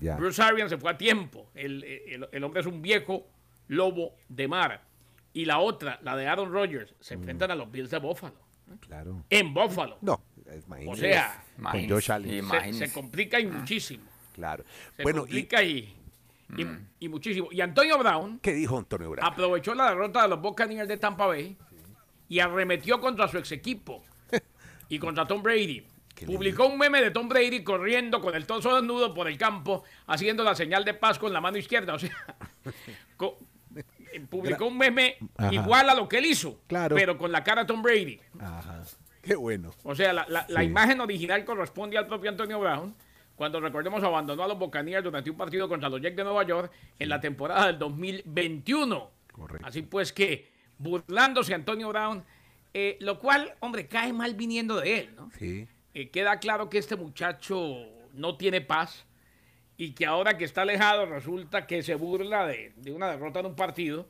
Ya. 0.00 0.16
Bruce 0.16 0.40
Arians 0.42 0.70
se 0.70 0.78
fue 0.78 0.90
a 0.90 0.98
tiempo. 0.98 1.50
El, 1.54 1.82
el- 1.84 2.28
el 2.30 2.44
hombre 2.44 2.60
es 2.60 2.66
un 2.66 2.80
viejo 2.82 3.26
lobo 3.68 4.14
de 4.28 4.48
mar. 4.48 4.82
Y 5.32 5.44
la 5.44 5.58
otra, 5.58 5.98
la 6.02 6.16
de 6.16 6.26
Aaron 6.26 6.52
Rodgers, 6.52 6.94
se 7.00 7.14
enfrentan 7.14 7.50
a 7.50 7.54
los 7.54 7.70
Bills 7.70 7.90
de 7.90 7.98
Buffalo. 7.98 8.34
Claro. 8.80 9.24
En 9.30 9.54
Buffalo. 9.54 9.98
No, 10.00 10.20
imagínese. 10.66 10.90
O 10.90 10.96
sea, 10.96 11.44
con 11.70 11.88
Josh 11.88 12.10
Allen. 12.12 12.74
se, 12.74 12.92
complica 12.92 13.40
y 13.40 13.46
muchísimo. 13.46 14.04
Claro. 14.34 14.64
Se 14.96 15.02
Bueno, 15.02 15.20
¿y 15.20 15.22
complica 15.22 15.62
y, 15.62 15.94
y, 16.56 16.66
y 17.00 17.08
muchísimo. 17.08 17.48
Y 17.50 17.60
Antonio 17.60 17.98
Brown 17.98 18.38
qué 18.40 18.52
dijo 18.52 18.78
Antonio 18.78 19.10
Brown? 19.10 19.26
aprovechó 19.26 19.74
la 19.74 19.88
derrota 19.90 20.22
de 20.22 20.28
los 20.28 20.40
Buccaneers 20.40 20.88
de 20.88 20.96
Tampa 20.96 21.26
Bay 21.26 21.56
y 22.28 22.38
arremetió 22.40 23.00
contra 23.00 23.26
su 23.28 23.38
ex 23.38 23.52
equipo 23.52 24.04
y 24.88 24.98
contra 24.98 25.26
Tom 25.26 25.42
Brady. 25.42 25.86
Publicó 26.26 26.66
un 26.66 26.78
meme 26.78 27.00
de 27.00 27.10
Tom 27.10 27.28
Brady 27.28 27.62
corriendo 27.62 28.20
con 28.20 28.34
el 28.34 28.46
torso 28.46 28.74
desnudo 28.74 29.12
por 29.14 29.28
el 29.28 29.36
campo, 29.38 29.84
haciendo 30.06 30.42
la 30.44 30.54
señal 30.54 30.84
de 30.84 30.94
paz 30.94 31.18
con 31.18 31.32
la 31.32 31.40
mano 31.40 31.58
izquierda. 31.58 31.94
O 31.94 31.98
sea, 31.98 32.10
eh, 33.76 34.20
publicó 34.28 34.66
un 34.66 34.78
meme 34.78 35.16
Ajá. 35.36 35.52
igual 35.52 35.90
a 35.90 35.94
lo 35.94 36.08
que 36.08 36.18
él 36.18 36.26
hizo, 36.26 36.60
Claro. 36.66 36.96
pero 36.96 37.16
con 37.18 37.30
la 37.32 37.44
cara 37.44 37.62
de 37.62 37.66
Tom 37.68 37.82
Brady. 37.82 38.18
Ajá. 38.40 38.82
Qué 39.22 39.34
bueno. 39.36 39.72
O 39.82 39.94
sea, 39.94 40.12
la, 40.12 40.24
la- 40.28 40.46
la 40.48 40.60
Sí. 40.60 40.66
imagen 40.66 41.00
original 41.00 41.44
corresponde 41.44 41.98
al 41.98 42.06
propio 42.06 42.30
Antonio 42.30 42.58
Brown, 42.58 42.94
cuando 43.36 43.60
recordemos 43.60 44.02
abandonó 44.02 44.42
a 44.44 44.48
los 44.48 44.58
Buccaneers 44.58 45.04
durante 45.04 45.30
un 45.30 45.36
partido 45.36 45.68
contra 45.68 45.88
los 45.88 46.00
Jets 46.00 46.16
de 46.16 46.24
Nueva 46.24 46.44
York 46.44 46.72
en 46.98 47.08
la 47.08 47.20
temporada 47.20 47.66
del 47.66 47.78
2021. 47.78 49.10
Correcto. 49.32 49.66
Así 49.66 49.82
pues 49.82 50.12
que, 50.12 50.50
burlándose 50.78 51.54
Antonio 51.54 51.88
Brown, 51.90 52.24
eh, 52.74 52.96
lo 53.00 53.18
cual, 53.18 53.54
hombre, 53.60 53.86
cae 53.86 54.12
mal 54.12 54.34
viniendo 54.34 54.80
de 54.80 54.98
él, 55.00 55.14
¿no? 55.14 55.30
Sí. 55.38 55.68
Eh, 55.98 56.10
queda 56.10 56.38
claro 56.38 56.70
que 56.70 56.78
este 56.78 56.94
muchacho 56.94 57.74
no 58.14 58.36
tiene 58.36 58.60
paz 58.60 59.04
y 59.76 59.94
que 59.94 60.06
ahora 60.06 60.38
que 60.38 60.44
está 60.44 60.62
alejado 60.62 61.06
resulta 61.06 61.66
que 61.66 61.82
se 61.82 61.96
burla 61.96 62.46
de, 62.46 62.72
de 62.76 62.92
una 62.92 63.08
derrota 63.08 63.40
en 63.40 63.46
un 63.46 63.56
partido 63.56 64.08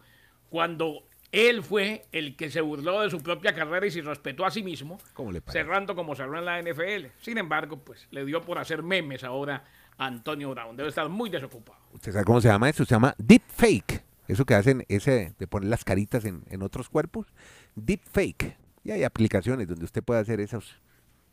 cuando 0.50 1.04
él 1.32 1.62
fue 1.62 2.04
el 2.12 2.36
que 2.36 2.50
se 2.50 2.60
burló 2.60 3.00
de 3.00 3.08
su 3.08 3.22
propia 3.22 3.54
carrera 3.54 3.86
y 3.86 3.90
se 3.90 4.02
respetó 4.02 4.44
a 4.44 4.50
sí 4.50 4.62
mismo, 4.62 4.98
cerrando 5.46 5.94
como 5.94 6.14
cerró 6.14 6.38
en 6.38 6.44
la 6.44 6.60
NFL. 6.60 7.06
Sin 7.22 7.38
embargo, 7.38 7.78
pues 7.78 8.06
le 8.10 8.22
dio 8.26 8.42
por 8.42 8.58
hacer 8.58 8.82
memes 8.82 9.24
ahora 9.24 9.64
a 9.96 10.04
Antonio 10.04 10.50
Brown. 10.50 10.76
Debe 10.76 10.90
estar 10.90 11.08
muy 11.08 11.30
desocupado. 11.30 11.78
¿Usted 11.94 12.12
sabe 12.12 12.26
cómo 12.26 12.42
se 12.42 12.48
llama 12.48 12.68
eso? 12.68 12.84
Se 12.84 12.94
llama 12.94 13.14
deep 13.16 13.44
fake. 13.48 14.04
Eso 14.26 14.44
que 14.44 14.54
hacen 14.54 14.84
ese 14.88 15.32
de 15.38 15.46
poner 15.46 15.70
las 15.70 15.84
caritas 15.84 16.26
en, 16.26 16.42
en 16.50 16.62
otros 16.62 16.90
cuerpos. 16.90 17.28
Deep 17.76 18.02
fake. 18.12 18.58
Y 18.84 18.90
hay 18.90 19.04
aplicaciones 19.04 19.66
donde 19.66 19.86
usted 19.86 20.02
puede 20.02 20.20
hacer 20.20 20.40
esos, 20.40 20.78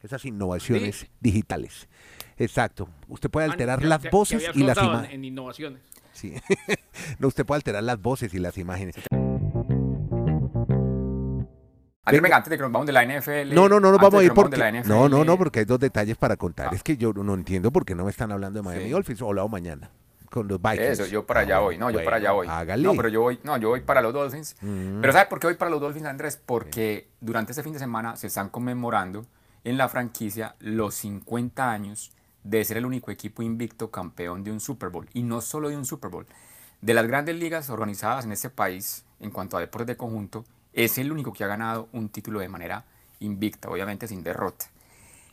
esas 0.05 0.23
innovaciones 0.25 1.07
digitales. 1.19 1.87
Exacto. 2.37 2.87
Usted 3.07 3.29
puede 3.29 3.47
alterar 3.49 3.79
Que- 3.79 3.85
las 3.87 4.01
que- 4.01 4.09
voces 4.09 4.43
y 4.53 4.63
las 4.63 4.77
imágenes. 4.77 5.11
En 5.13 5.23
innovaciones. 5.25 5.81
Sí. 6.13 6.33
no, 7.19 7.27
usted 7.27 7.45
puede 7.45 7.57
alterar 7.57 7.83
las 7.83 8.01
voces 8.01 8.33
y 8.33 8.39
las 8.39 8.57
imágenes. 8.57 8.95
Andrés, 12.07 12.21
Venga. 12.21 12.27
venga, 12.27 12.37
antes 12.37 12.49
de 12.51 12.57
que 12.57 12.61
nos 12.63 12.71
vamos 12.71 12.85
de 12.85 12.93
la 12.93 13.03
NFL. 13.03 13.53
No, 13.55 13.67
no, 13.67 13.79
no 13.79 13.91
nos 13.91 13.99
vamos 13.99 14.21
a 14.21 14.23
ir 14.23 14.31
porque 14.33 14.57
no, 14.85 15.09
no, 15.09 15.25
no, 15.25 15.37
porque 15.39 15.59
hay 15.59 15.65
dos 15.65 15.79
detalles 15.79 16.15
para 16.17 16.37
contar. 16.37 16.67
Ah. 16.71 16.75
Es 16.75 16.83
que 16.83 16.97
yo 16.97 17.11
no 17.13 17.33
entiendo 17.33 17.71
por 17.71 17.83
qué 17.83 17.95
no 17.95 18.05
me 18.05 18.11
están 18.11 18.31
hablando 18.31 18.59
de 18.59 18.63
Miami 18.63 18.85
Sí. 18.85 18.89
Dolphins 18.91 19.21
o 19.23 19.27
hablado 19.27 19.47
mañana 19.49 19.89
con 20.29 20.47
los 20.47 20.61
Vikings. 20.61 20.81
Eso, 20.99 21.05
yo 21.07 21.25
para 21.25 21.39
allá 21.41 21.57
Ah, 21.57 21.61
voy. 21.61 21.77
No, 21.79 21.89
yo 21.89 22.03
para 22.03 22.17
allá 22.17 22.31
voy. 22.31 22.45
Hágale. 22.47 22.83
No, 22.83 22.93
pero 22.93 23.09
yo 23.09 23.21
voy, 23.21 23.39
no, 23.43 23.57
yo 23.57 23.69
voy 23.69 23.81
para 23.81 24.01
los 24.01 24.13
Dolphins. 24.13 24.55
Mm. 24.61 25.01
Pero 25.01 25.13
¿sabe 25.13 25.25
por 25.27 25.39
qué 25.39 25.47
voy 25.47 25.55
para 25.55 25.71
los 25.71 25.81
Dolphins, 25.81 26.05
Andrés? 26.05 26.39
Porque 26.45 27.07
durante 27.21 27.53
este 27.53 27.63
fin 27.63 27.73
de 27.73 27.79
semana 27.79 28.15
se 28.17 28.27
están 28.27 28.49
conmemorando 28.49 29.25
en 29.65 29.77
la 29.77 29.89
franquicia 29.89 30.55
los 30.59 30.95
50 30.95 31.69
años 31.69 32.11
de 32.43 32.63
ser 32.63 32.77
el 32.77 32.85
único 32.85 33.11
equipo 33.11 33.43
invicto 33.43 33.91
campeón 33.91 34.43
de 34.45 34.51
un 34.51 34.59
Super 34.61 34.89
Bowl. 34.89 35.09
Y 35.13 35.23
no 35.23 35.41
solo 35.41 35.67
de 35.69 35.75
un 35.75 35.85
Super 35.85 36.09
Bowl. 36.09 36.25
De 36.81 36.93
las 36.93 37.05
grandes 37.07 37.35
ligas 37.35 37.69
organizadas 37.69 38.23
en 38.25 38.31
este 38.31 38.49
país, 38.49 39.03
en 39.19 39.31
cuanto 39.31 39.57
a 39.57 39.59
deportes 39.59 39.87
de 39.87 39.97
conjunto, 39.97 40.45
es 40.73 40.97
el 40.97 41.11
único 41.11 41.33
que 41.33 41.43
ha 41.43 41.47
ganado 41.47 41.89
un 41.91 42.09
título 42.09 42.39
de 42.39 42.47
manera 42.49 42.85
invicta, 43.19 43.69
obviamente 43.69 44.07
sin 44.07 44.23
derrota. 44.23 44.65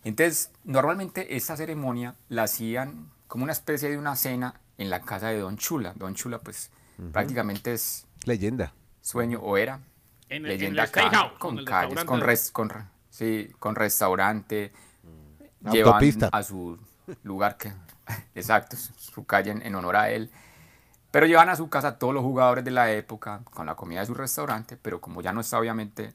Entonces, 0.05 0.51
normalmente 0.65 1.37
esta 1.37 1.57
ceremonia 1.57 2.15
la 2.29 2.45
hacían 2.45 3.11
como 3.29 3.45
una 3.45 3.53
especie 3.53 3.91
de 3.91 3.99
una 3.99 4.17
cena 4.17 4.55
en 4.79 4.89
la 4.91 5.03
casa 5.03 5.29
de 5.29 5.39
Don 5.39 5.57
Chula. 5.59 5.93
Don 5.97 6.15
Chula, 6.15 6.39
pues, 6.41 6.71
prácticamente 7.13 7.73
es 7.75 8.07
Leyenda. 8.25 8.73
Sueño 9.01 9.41
o 9.41 9.57
era 9.57 9.81
En 10.29 10.45
el- 10.47 10.53
en 10.53 10.59
leyenda 10.59 10.85
el 10.85 10.89
acá, 10.89 11.01
steakhouse, 11.09 11.39
con 11.39 11.65
calles, 11.65 12.05
con, 12.05 12.21
res- 12.21 12.51
con, 12.53 12.71
sí, 13.13 13.53
con 13.59 13.75
restaurante, 13.77 14.73
Mm. 15.61 15.71
llevan 15.71 15.93
Autopista. 15.95 16.29
a 16.33 16.43
su 16.43 16.79
lugar 17.23 17.57
que, 17.57 17.73
exacto, 18.35 18.77
su- 18.77 19.25
calle 19.27 19.51
en, 19.53 19.63
en 19.63 19.75
honor 19.77 19.97
a 19.97 20.11
él. 20.11 20.31
Pero 21.11 21.27
llevan 21.27 21.51
a 21.51 21.57
su 21.57 21.69
casa 21.69 21.99
todos 21.99 22.15
los 22.15 22.23
jugadores 22.25 22.65
de 22.65 22.71
la 22.71 22.91
época 22.91 23.43
con 23.45 23.67
la 23.67 23.75
comida 23.77 24.01
de 24.01 24.07
su 24.07 24.15
restaurante, 24.15 24.77
pero 24.81 25.01
como 25.01 25.21
ya 25.21 25.33
no 25.33 25.41
está 25.43 25.59
obviamente 25.59 26.15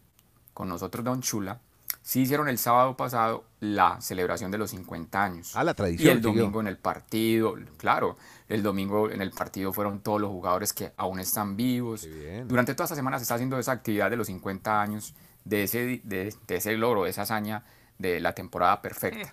con 0.56 0.68
nosotros 0.68 1.06
Don 1.06 1.22
Chula, 1.22 1.60
sí 2.01 2.22
hicieron 2.22 2.50
el 2.50 2.58
sábado 2.58 2.98
pasado 2.98 3.46
la 3.60 4.01
celebración 4.01 4.50
de 4.50 4.58
los 4.58 4.72
50 4.72 5.24
años. 5.24 5.56
Ah, 5.56 5.63
la 5.63 5.72
Y 5.72 5.75
tradición. 5.75 6.18
el 6.18 6.24
siguió. 6.24 6.42
domingo 6.42 6.62
en 6.62 6.68
el 6.68 6.77
partido, 6.77 7.56
claro, 7.77 8.18
el 8.50 8.63
domingo 8.63 9.10
en 9.12 9.22
el 9.22 9.30
partido 9.32 9.72
fueron 9.72 10.00
todos 10.00 10.20
los 10.20 10.32
jugadores 10.32 10.74
que 10.74 10.92
aún 10.98 11.20
están 11.20 11.56
vivos. 11.56 12.08
Durante 12.48 12.74
toda 12.74 12.86
esta 12.86 12.96
semana 12.96 13.18
se 13.20 13.24
está 13.24 13.36
haciendo 13.36 13.60
esa 13.60 13.74
actividad 13.74 14.10
de 14.10 14.16
los 14.18 14.27
50 14.27 14.82
años, 14.82 15.13
de 15.48 15.63
ese, 15.63 16.01
de, 16.04 16.34
de 16.48 16.56
ese 16.56 16.75
logro, 16.77 17.04
de 17.06 17.10
esa 17.12 17.24
hazaña 17.24 17.63
de 17.98 18.20
la 18.20 18.34
temporada 18.34 18.82
perfecta. 18.82 19.32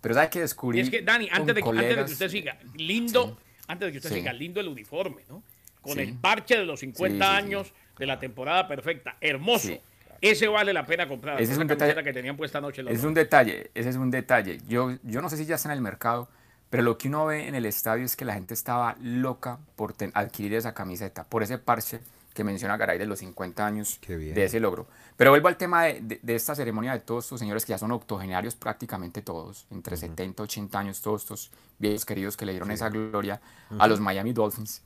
Pero 0.00 0.14
¿sabes 0.14 0.30
que 0.30 0.40
descubrí? 0.40 0.78
Mm. 0.78 0.82
Es 0.84 0.90
que, 0.90 1.02
Dani, 1.02 1.28
antes 1.32 1.54
de, 1.54 1.62
que- 1.62 1.68
antes 1.68 1.88
de 1.88 2.04
que 2.04 2.12
usted 2.12 2.28
siga, 2.28 2.58
lindo, 2.76 3.38
antes 3.66 3.86
de 3.86 3.92
que 3.92 3.98
usted 3.98 4.10
Sí. 4.10 4.16
siga, 4.16 4.32
lindo 4.32 4.60
el 4.60 4.68
uniforme, 4.68 5.22
¿no? 5.28 5.42
Con 5.82 5.94
Sí. 5.94 6.00
el 6.00 6.14
parche 6.14 6.56
de 6.56 6.64
los 6.64 6.80
50 6.80 7.24
Sí, 7.24 7.30
sí, 7.32 7.38
sí. 7.40 7.44
años 7.46 7.72
de 7.98 8.06
la 8.06 8.18
temporada 8.20 8.68
perfecta. 8.68 9.16
Hermoso. 9.20 9.72
Ese 10.20 10.48
vale 10.48 10.72
la 10.72 10.84
pena 10.86 11.06
comprar. 11.06 11.40
Ese 11.40 11.52
es 11.52 11.58
un 11.58 11.68
detalle- 11.68 12.02
que 12.02 12.12
tenían 12.12 12.36
puesta 12.36 12.60
Ese 12.68 12.92
es 12.92 13.04
un 13.04 13.14
detalle, 13.14 13.70
ese 13.74 13.88
es 13.90 13.96
un 13.96 14.10
detalle. 14.10 14.58
Yo, 14.68 14.96
yo 15.04 15.20
no 15.22 15.28
sé 15.30 15.36
si 15.36 15.46
ya 15.46 15.54
está 15.56 15.68
en 15.68 15.74
el 15.74 15.80
mercado, 15.80 16.28
pero 16.70 16.82
lo 16.82 16.98
que 16.98 17.06
uno 17.08 17.26
ve 17.26 17.46
en 17.46 17.54
el 17.54 17.64
estadio 17.66 18.04
es 18.04 18.16
que 18.16 18.24
la 18.24 18.34
gente 18.34 18.52
estaba 18.54 18.96
loca 19.00 19.58
por 19.76 19.92
ten- 19.92 20.10
adquirir 20.14 20.54
esa 20.54 20.74
camiseta, 20.74 21.22
por 21.24 21.42
ese 21.44 21.58
parche 21.58 22.00
que 22.38 22.44
menciona 22.44 22.76
Garay 22.76 22.98
de 22.98 23.06
los 23.06 23.18
50 23.18 23.66
años 23.66 23.98
de 24.34 24.44
ese 24.44 24.60
logro. 24.60 24.86
Pero 25.16 25.30
vuelvo 25.30 25.48
al 25.48 25.56
tema 25.56 25.82
de, 25.84 26.00
de- 26.00 26.20
de 26.22 26.34
esta 26.34 26.54
ceremonia 26.54 26.92
de 26.92 27.00
todos 27.00 27.24
estos 27.24 27.40
señores 27.40 27.64
que 27.66 27.70
ya 27.70 27.78
son 27.78 27.90
octogenarios 27.92 28.54
prácticamente 28.54 29.20
todos, 29.22 29.66
entre 29.70 29.96
70 29.96 30.42
y 30.42 30.44
80 30.44 30.78
años, 30.78 31.02
todos 31.02 31.22
estos 31.22 31.50
viejos 31.78 32.04
queridos 32.06 32.36
que 32.36 32.46
le 32.46 32.52
dieron 32.52 32.70
esa 32.70 32.88
gloria 32.88 33.40
a 33.78 33.86
los 33.88 34.00
Miami 34.00 34.32
Dolphins 34.32 34.82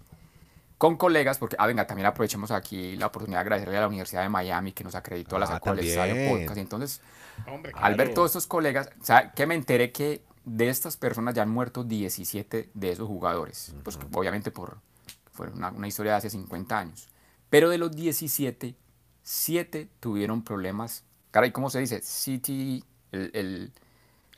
con 0.79 0.97
colegas, 0.97 1.39
porque, 1.39 1.55
ah, 1.61 1.67
venga, 1.69 1.87
también 1.87 2.07
aprovechemos 2.07 2.51
aquí 2.51 2.97
la 2.97 3.07
oportunidad 3.07 3.39
de 3.39 3.43
agradecerle 3.43 3.77
a 3.77 3.83
la 3.83 3.87
Universidad 3.89 4.23
de 4.23 4.29
Miami 4.29 4.73
que 4.73 4.83
nos 4.83 4.97
acreditó 4.97 5.37
a 5.37 5.39
la 5.39 5.47
Ah, 5.47 5.61
también. 5.61 6.39
podcast. 6.41 6.59
Entonces, 6.59 7.01
Hombre, 7.47 7.71
al 7.77 7.95
ver 7.95 8.15
todos 8.15 8.31
estos 8.31 8.47
colegas, 8.49 8.91
o 9.01 9.05
sea, 9.05 9.31
que 9.33 9.47
me 9.47 9.55
enteré 9.55 9.93
que 9.93 10.25
de 10.45 10.69
estas 10.71 10.97
personas 10.97 11.35
ya 11.35 11.43
han 11.43 11.51
muerto 11.51 11.85
17 11.85 12.71
de 12.75 12.91
esos 12.91 13.07
jugadores. 13.07 13.75
Pues 13.85 13.97
obviamente 14.13 14.51
por 14.51 14.79
fue 15.31 15.49
una, 15.51 15.71
una 15.71 15.87
historia 15.87 16.13
de 16.13 16.19
hace 16.19 16.31
50 16.31 16.77
años. 16.79 17.09
Pero 17.53 17.69
de 17.69 17.77
los 17.77 17.95
17, 17.95 18.75
7 19.23 19.89
tuvieron 20.01 20.43
problemas. 20.43 21.05
Caray, 21.31 21.53
¿cómo 21.53 21.69
se 21.69 21.81
dice? 21.81 22.01
CTE, 22.01 22.83
el, 23.13 23.31
el, 23.35 23.73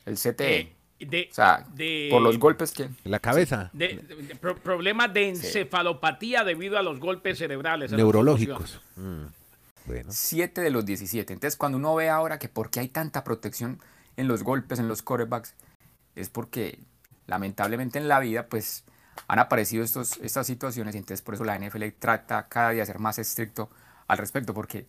el 0.05 0.15
CTE. 0.17 0.59
Eh, 0.59 0.75
de, 0.99 1.29
o 1.31 1.33
sea, 1.33 1.65
de- 1.75 2.09
por 2.11 2.21
los 2.21 2.37
golpes 2.37 2.73
que... 2.73 2.83
En 2.83 2.91
la 3.05 3.19
cabeza. 3.19 3.69
de- 3.71 3.99
de- 4.05 4.15
de 4.15 4.35
pro- 4.35 4.57
problemas 4.57 5.13
de 5.13 5.29
encefalopatía 5.29 6.43
debido 6.43 6.77
a 6.77 6.83
los 6.83 6.99
golpes 6.99 7.37
cerebrales. 7.37 7.93
Neurológicos. 7.93 8.81
Mm, 8.97 9.23
Bueno. 9.85 10.09
7 10.11 10.59
de 10.59 10.69
los 10.69 10.85
17. 10.85 11.31
Entonces, 11.31 11.55
cuando 11.55 11.77
uno 11.77 11.95
ve 11.95 12.09
ahora 12.09 12.37
que 12.37 12.49
por 12.49 12.69
qué 12.69 12.81
hay 12.81 12.89
tanta 12.89 13.23
protección 13.23 13.79
en 14.17 14.27
los 14.27 14.43
golpes, 14.43 14.77
en 14.79 14.89
los 14.89 15.01
quarterbacks, 15.01 15.53
es 16.17 16.29
porque 16.29 16.79
lamentablemente 17.27 17.97
en 17.97 18.09
la 18.09 18.19
vida, 18.19 18.47
pues 18.47 18.83
han 19.27 19.39
aparecido 19.39 19.83
estos, 19.83 20.17
estas 20.17 20.45
situaciones 20.47 20.95
y 20.95 20.97
entonces 20.99 21.21
por 21.21 21.33
eso 21.35 21.43
la 21.43 21.57
NFL 21.57 21.83
trata 21.99 22.47
cada 22.47 22.71
día 22.71 22.81
de 22.81 22.85
ser 22.87 22.99
más 22.99 23.17
estricto 23.19 23.69
al 24.07 24.17
respecto, 24.17 24.53
porque 24.53 24.85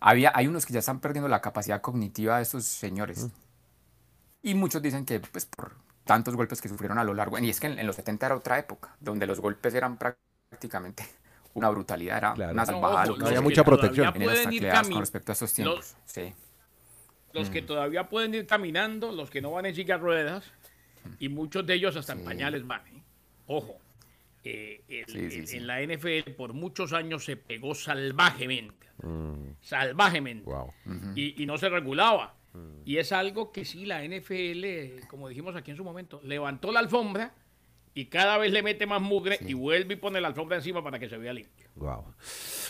había, 0.00 0.32
hay 0.34 0.46
unos 0.46 0.64
que 0.66 0.72
ya 0.72 0.78
están 0.78 1.00
perdiendo 1.00 1.28
la 1.28 1.40
capacidad 1.40 1.80
cognitiva 1.80 2.36
de 2.36 2.42
estos 2.42 2.64
señores. 2.64 3.28
Y 4.42 4.54
muchos 4.54 4.80
dicen 4.80 5.04
que, 5.04 5.20
pues, 5.20 5.44
por 5.46 5.74
tantos 6.04 6.34
golpes 6.34 6.60
que 6.62 6.68
sufrieron 6.68 6.98
a 6.98 7.04
lo 7.04 7.12
largo, 7.14 7.38
y 7.38 7.50
es 7.50 7.60
que 7.60 7.66
en, 7.66 7.78
en 7.78 7.86
los 7.86 7.96
70 7.96 8.26
era 8.26 8.36
otra 8.36 8.58
época, 8.58 8.96
donde 9.00 9.26
los 9.26 9.40
golpes 9.40 9.74
eran 9.74 9.98
prácticamente 9.98 11.04
una 11.54 11.68
brutalidad, 11.68 12.16
era 12.18 12.32
Claro. 12.34 12.52
una 12.52 12.62
No, 12.62 12.66
salvajada. 12.66 13.04
que 13.12 13.18
No 13.18 13.26
había 13.26 13.36
los 13.36 13.44
mucha 13.44 13.64
protección. 13.64 14.06
en 14.16 14.22
ir 14.22 14.28
tacleadas 14.62 14.88
con 14.88 15.00
respecto 15.00 15.32
a 15.32 15.34
esos 15.34 15.52
tiempos. 15.52 15.94
sí. 16.06 16.32
Los 17.32 17.48
que 17.48 17.62
todavía 17.62 18.08
pueden 18.08 18.34
ir 18.34 18.44
caminando, 18.46 19.12
los 19.12 19.30
que 19.30 19.40
no 19.40 19.52
van 19.52 19.66
en 19.66 19.74
silla 19.74 19.98
de 19.98 20.02
ruedas, 20.02 20.44
y 21.20 21.28
muchos 21.28 21.64
de 21.64 21.74
ellos 21.74 21.94
hasta 21.96 22.12
en 22.14 22.20
Sí. 22.20 22.24
pañales 22.24 22.66
van. 22.66 22.84
¿eh? 22.88 22.99
Ojo, 23.52 23.78
eh, 24.44 24.82
el- 24.88 25.06
Sí, 25.06 25.30
sí, 25.30 25.38
el- 25.40 25.46
sí. 25.48 25.56
en 25.56 25.66
la 25.66 25.80
NFL 25.82 26.30
por 26.36 26.52
muchos 26.52 26.92
años 26.92 27.24
se 27.24 27.36
pegó 27.36 27.74
salvajemente. 27.74 28.86
Salvajemente. 29.60 30.44
Wow. 30.44 30.72
y, 31.14 31.42
y 31.42 31.46
no 31.46 31.58
se 31.58 31.68
regulaba. 31.68 32.34
Y 32.84 32.96
es 32.98 33.12
algo 33.12 33.52
que 33.52 33.64
sí, 33.64 33.86
la 33.86 34.02
NFL, 34.04 35.06
como 35.08 35.28
dijimos 35.28 35.54
aquí 35.56 35.70
en 35.70 35.76
su 35.76 35.84
momento, 35.84 36.20
levantó 36.24 36.72
la 36.72 36.80
alfombra 36.80 37.32
y 37.94 38.06
cada 38.06 38.38
vez 38.38 38.52
le 38.52 38.62
mete 38.62 38.86
más 38.86 39.00
mugre 39.00 39.38
y 39.46 39.54
vuelve 39.54 39.94
y 39.94 39.96
pone 39.96 40.20
la 40.20 40.28
alfombra 40.28 40.56
encima 40.56 40.82
para 40.82 40.98
que 40.98 41.08
se 41.08 41.16
vea 41.16 41.32
limpio. 41.32 41.68
Wow. 41.76 42.04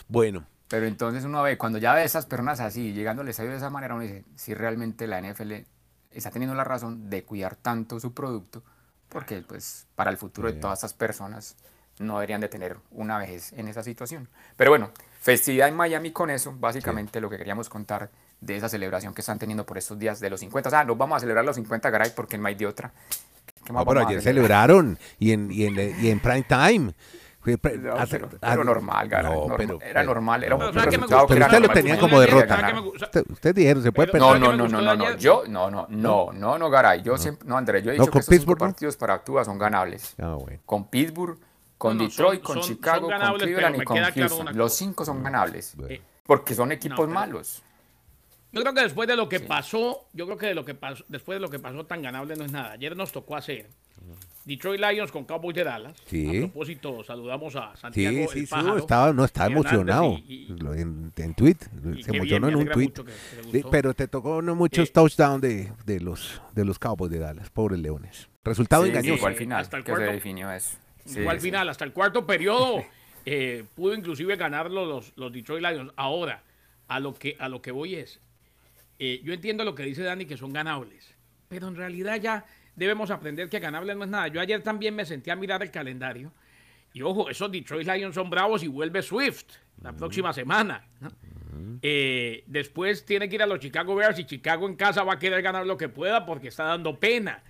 Bueno, 0.08 0.46
Pero 0.68 0.86
entonces 0.86 1.24
uno 1.24 1.42
ve, 1.42 1.58
cuando 1.58 1.78
ya 1.78 1.94
ve 1.94 2.02
a 2.02 2.04
esas 2.04 2.26
personas 2.26 2.60
así, 2.60 2.92
llegando 2.92 3.22
al 3.22 3.28
estadio 3.28 3.50
de 3.50 3.56
esa 3.56 3.70
manera, 3.70 3.94
uno 3.94 4.04
dice, 4.04 4.24
si 4.36 4.54
realmente 4.54 5.08
la 5.08 5.18
NFL 5.20 5.64
está 6.12 6.30
teniendo 6.30 6.54
la 6.54 6.62
razón 6.62 7.10
de 7.10 7.24
cuidar 7.24 7.56
tanto 7.56 7.98
su 7.98 8.14
producto, 8.14 8.62
porque 9.10 9.42
pues 9.46 9.86
para 9.94 10.10
el 10.10 10.16
futuro 10.16 10.50
de 10.50 10.58
todas 10.58 10.78
estas 10.78 10.94
personas 10.94 11.56
no 11.98 12.14
deberían 12.14 12.40
de 12.40 12.48
tener 12.48 12.78
una 12.90 13.18
vejez 13.18 13.52
en 13.52 13.68
esa 13.68 13.82
situación. 13.82 14.28
Pero 14.56 14.70
bueno, 14.70 14.90
festividad 15.20 15.68
en 15.68 15.76
Miami 15.76 16.12
con 16.12 16.30
eso, 16.30 16.54
básicamente 16.58 17.20
lo 17.20 17.28
que 17.28 17.36
queríamos 17.36 17.68
contar 17.68 18.10
de 18.40 18.56
esa 18.56 18.68
celebración 18.68 19.12
que 19.12 19.20
están 19.20 19.38
teniendo 19.38 19.66
por 19.66 19.76
estos 19.76 19.98
días 19.98 20.18
de 20.18 20.30
los 20.30 20.40
50. 20.40 20.68
O 20.68 20.70
sea, 20.70 20.84
nos 20.84 20.96
vamos 20.96 21.18
a 21.18 21.20
celebrar 21.20 21.44
los 21.44 21.56
50, 21.56 21.90
Garay, 21.90 22.12
porque 22.16 22.38
no 22.38 22.48
hay 22.48 22.54
de 22.54 22.66
otra. 22.66 22.92
¿Qué 23.64 23.72
más 23.72 23.82
no, 23.82 23.86
pero 23.86 24.00
vamos 24.00 24.06
a 24.06 24.08
ayer 24.08 24.22
celebrar? 24.22 24.70
celebraron 24.70 24.98
y 25.18 25.32
en, 25.32 25.50
y 25.52 25.64
en, 25.66 25.78
y 26.02 26.08
en 26.08 26.20
prime 26.20 26.44
time. 26.44 26.94
Fue 27.42 27.56
pre- 27.56 27.78
No, 27.78 27.94
hace- 27.94 28.18
pero, 28.18 28.28
ah, 28.42 28.48
pero 28.50 28.64
normal, 28.64 29.08
Garay, 29.08 29.32
no, 29.32 29.38
normal, 29.40 29.56
pero- 29.56 29.80
era 29.80 29.92
pero- 30.00 30.04
normal, 30.14 30.44
era 30.44 30.54
un 30.56 30.60
pero 30.60 30.72
¿sabe 30.74 30.84
qué 30.84 30.90
me 30.90 31.02
resultado 31.04 31.26
que 31.26 31.34
Pero 31.34 31.38
era 31.38 31.46
usted 31.46 31.68
lo 31.68 31.72
tenía 31.74 31.98
como 31.98 32.20
derrota. 32.20 32.82
Usted- 33.30 33.54
dijeron, 33.54 33.82
se 33.82 33.92
puede 33.92 34.12
Pero- 34.12 34.24
No, 34.26 34.32
perder. 34.32 34.46
¿sabe 34.46 34.56
no, 34.58 34.68
no, 34.68 34.68
no, 34.68 34.82
no, 34.82 34.96
no. 35.10 35.16
Yo, 35.16 35.44
no, 35.48 35.70
no, 35.70 35.86
no, 35.88 36.32
no, 36.32 36.58
no, 36.58 36.70
Garay. 36.70 37.00
Yo 37.02 37.16
siempre, 37.16 37.48
no, 37.48 37.56
Andrés, 37.56 37.82
yo 37.82 37.92
he 37.92 37.96
No, 37.96 38.02
dicho 38.04 38.12
con 38.12 38.22
que 38.22 38.34
estos 38.34 38.56
partidos 38.56 38.96
para 38.98 39.24
Tua 39.24 39.42
son 39.44 39.58
ganables. 39.58 40.14
Ah, 40.20 40.34
bueno. 40.38 40.60
Con 40.66 40.88
Pittsburgh, 40.88 41.38
con 41.78 41.96
No, 41.96 42.02
no, 42.02 42.08
Detroit, 42.10 42.42
son- 42.42 42.54
con 42.54 42.62
son- 42.62 42.74
Chicago, 42.74 43.00
son 43.00 43.08
ganables, 43.08 43.30
con 43.30 43.38
pero 43.38 43.56
Cleveland 43.56 43.74
y 43.82 43.84
con 43.86 43.96
claro 43.96 44.14
Houston. 44.14 44.56
Los 44.58 44.74
cinco 44.74 45.04
son 45.06 45.22
ganables. 45.22 45.72
Bueno. 45.76 45.94
Eh, 45.94 46.02
Porque 46.26 46.54
son 46.54 46.72
equipos 46.72 46.98
pero- 46.98 47.08
malos. 47.08 47.62
Yo 48.52 48.60
creo 48.62 48.74
que 48.74 48.80
después 48.82 49.08
de 49.08 49.16
lo 49.16 49.28
que 49.28 49.40
pasó, 49.40 50.08
yo 50.12 50.26
creo 50.26 50.36
que 50.36 50.46
de 50.48 50.54
lo 50.54 50.64
que 50.64 50.74
pasó, 50.74 51.04
después 51.08 51.36
de 51.36 51.40
lo 51.40 51.48
que 51.48 51.58
pasó 51.58 51.86
tan 51.86 52.02
ganable 52.02 52.36
no 52.36 52.44
es 52.44 52.52
nada. 52.52 52.72
Ayer 52.72 52.96
nos 52.96 53.12
tocó 53.12 53.36
hacer 53.36 53.70
Detroit 54.44 54.80
Lions 54.80 55.12
con 55.12 55.24
Cowboys 55.24 55.54
de 55.54 55.64
Dallas. 55.64 55.96
Sí. 56.06 56.26
A 56.26 56.30
propósito, 56.40 57.04
saludamos 57.04 57.54
a 57.56 57.72
Sí, 57.74 57.80
Santiago 57.82 58.16
sí, 58.32 58.38
el 58.40 58.46
sí, 58.46 58.50
Pájaro, 58.50 58.78
estaba, 58.78 59.12
no, 59.12 59.24
estaba 59.24 59.46
emocionado 59.52 60.12
y- 60.26 60.46
y- 60.50 60.56
Lo- 60.58 60.74
en, 60.74 61.12
en 61.16 61.34
tweet, 61.34 61.56
se 62.02 62.16
emocionó 62.16 62.46
bien, 62.48 62.58
en 62.60 62.66
un 62.66 62.72
tweet. 62.72 62.92
Sí, 63.52 63.62
pero 63.70 63.94
te 63.94 64.08
tocó 64.08 64.40
no 64.42 64.54
muchos 64.54 64.88
Eh, 64.88 64.92
touchdowns 64.92 65.42
de, 65.42 65.70
de 65.84 66.00
los 66.00 66.40
de 66.54 66.64
los 66.64 66.78
Cowboys 66.78 67.12
de 67.12 67.18
Dallas, 67.18 67.50
pobres 67.50 67.78
leones. 67.80 68.28
Resultado 68.42 68.84
Sí, 68.84 68.90
sí, 68.90 68.96
engañoso. 68.96 69.26
al 69.26 69.34
final 69.36 69.60
Hasta 69.60 69.76
el 69.76 69.84
que 69.84 69.92
cuarto- 69.92 70.06
se 70.06 70.12
definió 70.12 70.50
eso. 70.50 70.78
Sí, 71.04 71.26
al 71.26 71.38
sí. 71.40 71.46
final, 71.46 71.68
hasta 71.68 71.84
el 71.84 71.92
cuarto 71.92 72.26
periodo, 72.26 72.82
eh, 73.26 73.64
pudo 73.76 73.94
inclusive 73.94 74.36
ganarlo 74.36 74.86
los, 74.86 75.12
los 75.16 75.32
Detroit 75.32 75.62
Lions. 75.62 75.92
Ahora, 75.96 76.42
a 76.88 76.98
lo 76.98 77.14
que, 77.14 77.36
a 77.38 77.48
lo 77.48 77.60
que 77.62 77.70
voy 77.70 77.94
es, 77.96 78.20
eh, 78.98 79.20
yo 79.22 79.32
entiendo 79.32 79.64
lo 79.64 79.74
que 79.74 79.82
dice 79.84 80.02
Dani, 80.02 80.24
que 80.24 80.36
son 80.36 80.52
ganables, 80.52 81.14
pero 81.48 81.68
en 81.68 81.76
realidad 81.76 82.16
ya 82.20 82.44
debemos 82.80 83.10
aprender 83.10 83.48
que 83.50 83.60
ganables 83.60 83.94
no 83.94 84.04
es 84.04 84.10
nada. 84.10 84.28
Yo 84.28 84.40
ayer 84.40 84.62
también 84.62 84.96
me 84.96 85.04
senté 85.04 85.30
a 85.30 85.36
mirar 85.36 85.62
el 85.62 85.70
calendario 85.70 86.32
y 86.92 87.02
ojo, 87.02 87.28
esos 87.28 87.52
Detroit 87.52 87.86
Lions 87.86 88.14
son 88.14 88.30
bravos 88.30 88.62
y 88.62 88.68
vuelve 88.68 89.02
Swift 89.02 89.44
la 89.82 89.92
próxima 89.92 90.32
semana. 90.32 90.84
¿no? 91.00 91.10
Eh, 91.82 92.42
después 92.46 93.04
tiene 93.04 93.28
que 93.28 93.36
ir 93.36 93.42
a 93.42 93.46
los 93.46 93.60
Chicago 93.60 93.94
Bears 93.94 94.18
y 94.18 94.24
Chicago 94.24 94.66
en 94.66 94.76
casa 94.76 95.04
va 95.04 95.14
a 95.14 95.18
querer 95.18 95.42
ganar 95.42 95.66
lo 95.66 95.76
que 95.76 95.88
pueda 95.88 96.24
porque 96.24 96.48
está 96.48 96.64
dando 96.64 96.98
pena. 96.98 97.42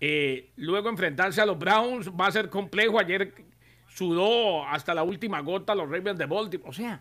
Eh, 0.00 0.50
luego 0.56 0.88
enfrentarse 0.88 1.40
a 1.40 1.46
los 1.46 1.58
Browns 1.58 2.08
va 2.08 2.28
a 2.28 2.32
ser 2.32 2.48
complejo. 2.48 2.98
Ayer 2.98 3.34
sudó 3.88 4.66
hasta 4.66 4.94
la 4.94 5.02
última 5.02 5.40
gota 5.40 5.74
los 5.74 5.90
Ravens 5.90 6.18
de 6.18 6.26
Baltimore. 6.26 6.70
O 6.70 6.72
sea, 6.72 7.00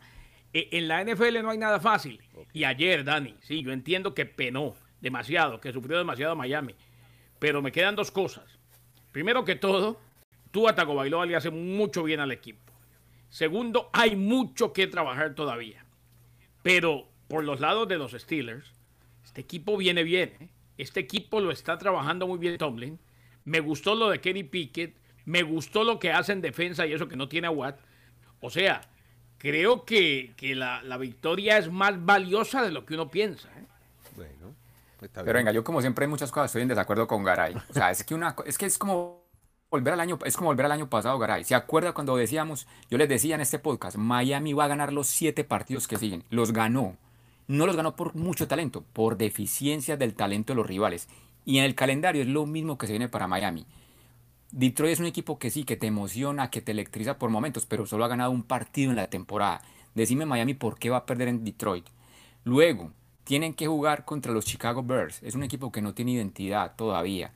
eh, 0.54 0.70
en 0.72 0.88
la 0.88 1.04
NFL 1.04 1.42
no 1.44 1.52
hay 1.52 1.60
nada 1.60 1.80
fácil. 1.80 2.20
Y 2.52 2.64
ayer, 2.64 3.04
Dani, 3.04 3.36
sí, 3.42 3.62
yo 3.62 3.72
entiendo 3.72 4.16
que 4.16 4.26
penó 4.26 4.76
demasiado, 5.02 5.62
que 5.62 5.72
sufrió 5.72 5.98
demasiado 5.98 6.36
Miami. 6.36 6.76
Pero 7.44 7.62
me 7.62 7.74
quedan 7.74 7.98
dos 7.98 8.10
cosas. 8.10 8.46
Primero 9.12 9.44
que 9.44 9.58
todo, 9.58 10.00
Tua 10.52 10.76
Tagovailoa 10.76 11.26
le 11.26 11.36
hace 11.36 11.50
mucho 11.50 12.02
bien 12.02 12.22
al 12.22 12.32
equipo. 12.32 12.72
Segundo, 13.28 13.90
hay 13.92 14.16
mucho 14.16 14.72
que 14.72 14.88
trabajar 14.88 15.36
todavía. 15.36 15.84
Pero 16.62 17.10
por 17.28 17.44
los 17.44 17.60
lados 17.60 17.90
de 17.90 17.98
los 17.98 18.14
Steelers, 18.14 18.72
este 19.26 19.42
equipo 19.42 19.76
viene 19.76 20.04
bien. 20.04 20.38
¿eh? 20.40 20.50
Este 20.78 21.02
equipo 21.02 21.42
lo 21.42 21.52
está 21.52 21.78
trabajando 21.78 22.28
muy 22.28 22.40
bien 22.40 22.58
Tomlin. 22.58 22.98
Me 23.44 23.60
gustó 23.60 23.94
lo 23.94 24.10
de 24.10 24.22
Kenny 24.22 24.46
Pickett. 24.46 24.96
Me 25.26 25.44
gustó 25.44 25.84
lo 25.84 26.00
que 26.00 26.14
hace 26.14 26.32
en 26.32 26.40
defensa 26.40 26.88
y 26.88 26.94
eso 26.94 27.10
que 27.10 27.18
no 27.18 27.28
tiene 27.28 27.48
a 27.48 27.52
Watt. 27.52 27.78
O 28.40 28.52
sea, 28.52 28.90
creo 29.38 29.84
que, 29.84 30.32
que 30.38 30.56
la, 30.56 30.82
la 30.82 30.96
victoria 30.96 31.58
es 31.58 31.70
más 31.70 32.06
valiosa 32.06 32.64
de 32.64 32.72
lo 32.72 32.86
que 32.86 32.94
uno 32.94 33.12
piensa. 33.12 33.50
¿eh? 33.60 33.66
Bueno, 34.16 34.56
Pero 35.10 35.34
venga, 35.34 35.52
yo 35.52 35.64
como 35.64 35.82
siempre 35.82 36.06
en 36.06 36.12
muchas 36.12 36.32
cosas 36.32 36.52
estoy 36.52 36.62
en 36.64 36.68
desacuerdo 36.68 37.08
con 37.08 37.24
Garay. 37.24 37.56
O 37.70 37.74
sea, 37.74 37.92
es 37.92 38.04
que 38.04 38.14
una 38.14 38.36
es 38.46 38.58
que 38.58 38.66
es 38.66 38.78
como 38.78 39.24
volver 39.70 39.94
al 39.94 40.00
año, 40.00 40.20
es 40.26 40.38
como 40.38 40.50
volver 40.50 40.68
al 40.68 40.72
año 40.72 40.90
pasado, 40.90 41.18
Garay. 41.18 41.44
¿Se 41.44 41.56
acuerda 41.56 41.94
cuando 41.94 42.16
decíamos, 42.16 42.68
yo 42.90 42.98
les 42.98 43.10
decía 43.10 43.36
en 43.36 43.42
este 43.42 43.60
podcast, 43.60 43.98
Miami 43.98 44.54
va 44.54 44.66
a 44.66 44.68
ganar 44.68 44.94
los 44.94 45.08
siete 45.08 45.44
partidos 45.44 45.88
que 45.88 45.98
siguen? 45.98 46.24
Los 46.30 46.54
ganó. 46.54 46.98
No 47.48 47.66
los 47.66 47.76
ganó 47.76 47.96
por 47.96 48.16
mucho 48.16 48.48
talento, 48.48 48.84
por 48.94 49.18
deficiencias 49.18 50.00
del 50.00 50.14
talento 50.14 50.54
de 50.54 50.58
los 50.58 50.68
rivales. 50.68 51.10
Y 51.44 51.58
en 51.58 51.66
el 51.66 51.76
calendario 51.76 52.22
es 52.22 52.28
lo 52.28 52.46
mismo 52.46 52.78
que 52.78 52.88
se 52.88 52.94
viene 52.94 53.10
para 53.10 53.28
Miami. 53.28 53.66
Detroit 54.52 54.94
es 54.94 55.00
un 55.00 55.08
equipo 55.08 55.40
que 55.40 55.50
sí, 55.50 55.64
que 55.64 55.76
te 55.76 55.88
emociona, 55.88 56.52
que 56.52 56.62
te 56.62 56.72
electriza 56.72 57.18
por 57.18 57.32
momentos, 57.32 57.66
pero 57.66 57.88
solo 57.88 58.06
ha 58.06 58.08
ganado 58.08 58.30
un 58.30 58.44
partido 58.44 58.92
en 58.92 58.98
la 58.98 59.10
temporada. 59.10 59.62
Decime 59.96 60.28
Miami 60.28 60.54
por 60.54 60.78
qué 60.78 60.92
va 60.92 60.98
a 60.98 61.06
perder 61.08 61.28
en 61.28 61.44
Detroit. 61.44 61.88
Luego, 62.44 62.92
tienen 63.24 63.54
que 63.54 63.68
jugar 63.68 64.06
contra 64.06 64.32
los 64.32 64.46
Chicago 64.46 64.84
Bears. 64.84 65.22
Es 65.24 65.36
un 65.36 65.44
equipo 65.44 65.72
que 65.72 65.82
no 65.82 65.94
tiene 65.94 66.12
identidad 66.12 66.76
todavía. 66.76 67.32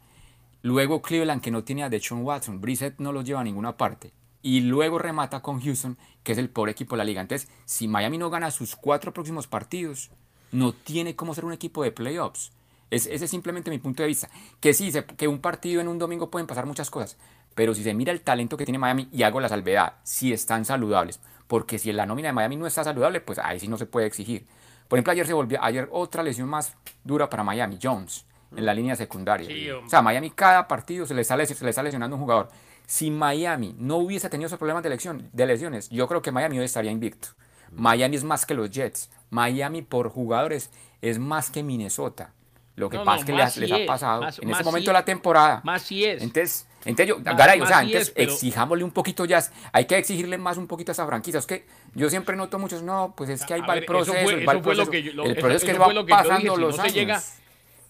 Luego 0.62 1.02
Cleveland, 1.02 1.42
que 1.42 1.52
no 1.52 1.64
tiene 1.64 1.84
a 1.84 1.90
Deshaun 1.90 2.24
Watson. 2.24 2.60
Brissett 2.60 3.00
no 3.00 3.12
los 3.12 3.24
lleva 3.24 3.42
a 3.42 3.44
ninguna 3.44 3.78
parte. 3.78 4.12
Y 4.42 4.62
luego 4.62 5.00
remata 5.00 5.42
con 5.42 5.62
Houston, 5.62 5.98
que 6.24 6.34
es 6.34 6.38
el 6.38 6.50
pobre 6.50 6.72
equipo 6.72 6.96
de 6.96 6.98
la 7.00 7.06
liga. 7.06 7.22
Entonces, 7.22 7.50
si 7.66 7.88
Miami 7.88 8.18
no 8.18 8.30
gana 8.30 8.52
sus 8.52 8.76
cuatro 8.76 9.14
próximos 9.14 9.48
partidos, 9.48 10.12
no 10.52 10.74
tiene 10.74 11.16
cómo 11.16 11.34
ser 11.34 11.46
un 11.46 11.54
equipo 11.54 11.84
de 11.84 11.92
playoffs. 11.92 12.52
Es, 12.90 13.06
ese 13.08 13.26
es 13.26 13.32
simplemente 13.32 13.70
mi 13.70 13.80
punto 13.80 14.04
de 14.04 14.08
vista. 14.08 14.30
Que 14.60 14.74
sí, 14.74 14.92
que 15.18 15.28
un 15.28 15.40
partido 15.40 15.82
en 15.82 15.88
un 15.88 16.00
domingo 16.00 16.30
pueden 16.30 16.48
pasar 16.48 16.66
muchas 16.66 16.90
cosas. 16.90 17.18
Pero 17.56 17.74
si 17.74 17.84
se 17.84 17.94
mira 17.94 18.12
el 18.12 18.22
talento 18.22 18.56
que 18.56 18.66
tiene 18.66 18.78
Miami, 18.78 19.10
y 19.12 19.24
hago 19.24 19.40
la 19.40 19.50
salvedad, 19.50 19.96
si 20.04 20.32
están 20.32 20.64
saludables. 20.64 21.20
Porque 21.48 21.80
si 21.80 21.92
la 21.92 22.06
nómina 22.06 22.30
de 22.30 22.34
Miami 22.34 22.56
no 22.56 22.68
está 22.68 22.84
saludable, 22.84 23.20
pues 23.20 23.40
ahí 23.40 23.60
sí 23.60 23.68
no 23.68 23.78
se 23.78 23.86
puede 23.86 24.06
exigir. 24.06 24.46
Por 24.88 24.98
ejemplo, 24.98 25.12
ayer 25.12 25.28
se 25.28 25.34
volvió, 25.34 25.62
ayer 25.64 25.88
otra 25.92 26.24
lesión 26.24 26.48
más 26.50 26.74
dura 27.04 27.30
para 27.30 27.44
Miami, 27.44 27.78
Jones, 27.82 28.26
en 28.56 28.66
la 28.66 28.74
línea 28.74 28.96
secundaria. 28.96 29.48
Sí, 29.48 29.70
o 29.70 29.88
sea, 29.90 30.02
Miami 30.02 30.32
cada 30.32 30.68
partido 30.68 31.06
se 31.06 31.14
le, 31.14 31.22
está, 31.22 31.36
les- 31.36 31.50
se 31.50 31.64
le 31.64 31.70
está 31.72 31.84
lesionando 31.84 32.16
un 32.16 32.22
jugador. 32.22 32.50
Si 32.86 33.12
Miami 33.12 33.76
no 33.78 33.98
hubiese 33.98 34.30
tenido 34.30 34.48
esos 34.48 34.58
problemas 34.58 34.82
de, 34.84 34.90
lesión, 34.90 35.30
de 35.34 35.46
lesiones, 35.46 35.90
yo 35.90 36.08
creo 36.08 36.22
que 36.22 36.32
Miami 36.32 36.58
hoy 36.60 36.66
estaría 36.66 36.92
invicto. 36.92 37.30
Miami 37.72 38.16
es 38.16 38.24
más 38.24 38.46
que 38.46 38.54
los 38.54 38.72
Jets. 38.72 39.10
Miami 39.30 39.82
por 39.82 40.10
jugadores 40.10 40.72
es 41.02 41.20
más 41.20 41.50
que 41.52 41.64
Minnesota. 41.64 42.32
Lo 42.78 42.90
que 42.90 42.98
No, 42.98 43.04
pasa 43.04 43.16
no, 43.16 43.20
es 43.20 43.26
que 43.26 43.34
más 43.34 43.58
les, 43.58 43.72
ha 43.72 43.86
pasado 43.86 44.22
más- 44.22 44.40
en 44.40 44.48
más 44.48 44.58
ese 44.60 44.64
sí 44.64 44.66
momento 44.70 44.90
de 44.92 44.94
la 44.94 45.04
temporada. 45.04 45.62
Más 45.66 45.92
es. 46.06 46.22
Entonces, 46.22 46.66
entonces 46.90 47.08
yo, 47.08 47.20
Más- 47.20 47.38
Garay, 47.38 47.62
o 47.62 47.66
sea, 47.66 47.84
es, 47.84 48.10
pero- 48.12 48.32
exijámosle 48.32 48.84
un 48.84 48.92
poquito 48.92 49.26
ya, 49.26 49.42
hay 49.72 49.86
que 49.86 49.98
exigirle 49.98 50.38
más 50.38 50.58
un 50.58 50.68
poquito 50.68 50.92
a 50.92 50.94
esa 50.94 51.06
franquicia. 51.06 51.40
Es 51.40 51.46
que 51.46 51.66
yo 51.94 52.10
siempre 52.10 52.36
noto 52.36 52.58
muchos, 52.60 52.82
no, 52.84 53.14
pues 53.16 53.30
es 53.30 53.46
que 53.46 53.54
ahí 53.54 53.62
va 53.62 53.76
el 53.76 53.86
proceso, 53.86 54.14
el 54.30 54.46
proceso. 54.46 54.92
el 54.92 55.08
eso- 55.08 55.24
proceso 55.40 55.48
es 55.56 55.64
que 55.64 55.78
va 55.78 55.88
pasando 56.08 56.38
dije, 56.38 56.56
si 56.56 56.62
los 56.62 56.70
no 56.70 56.72
se 56.76 56.82
años. 56.82 56.94
llega, 56.94 57.22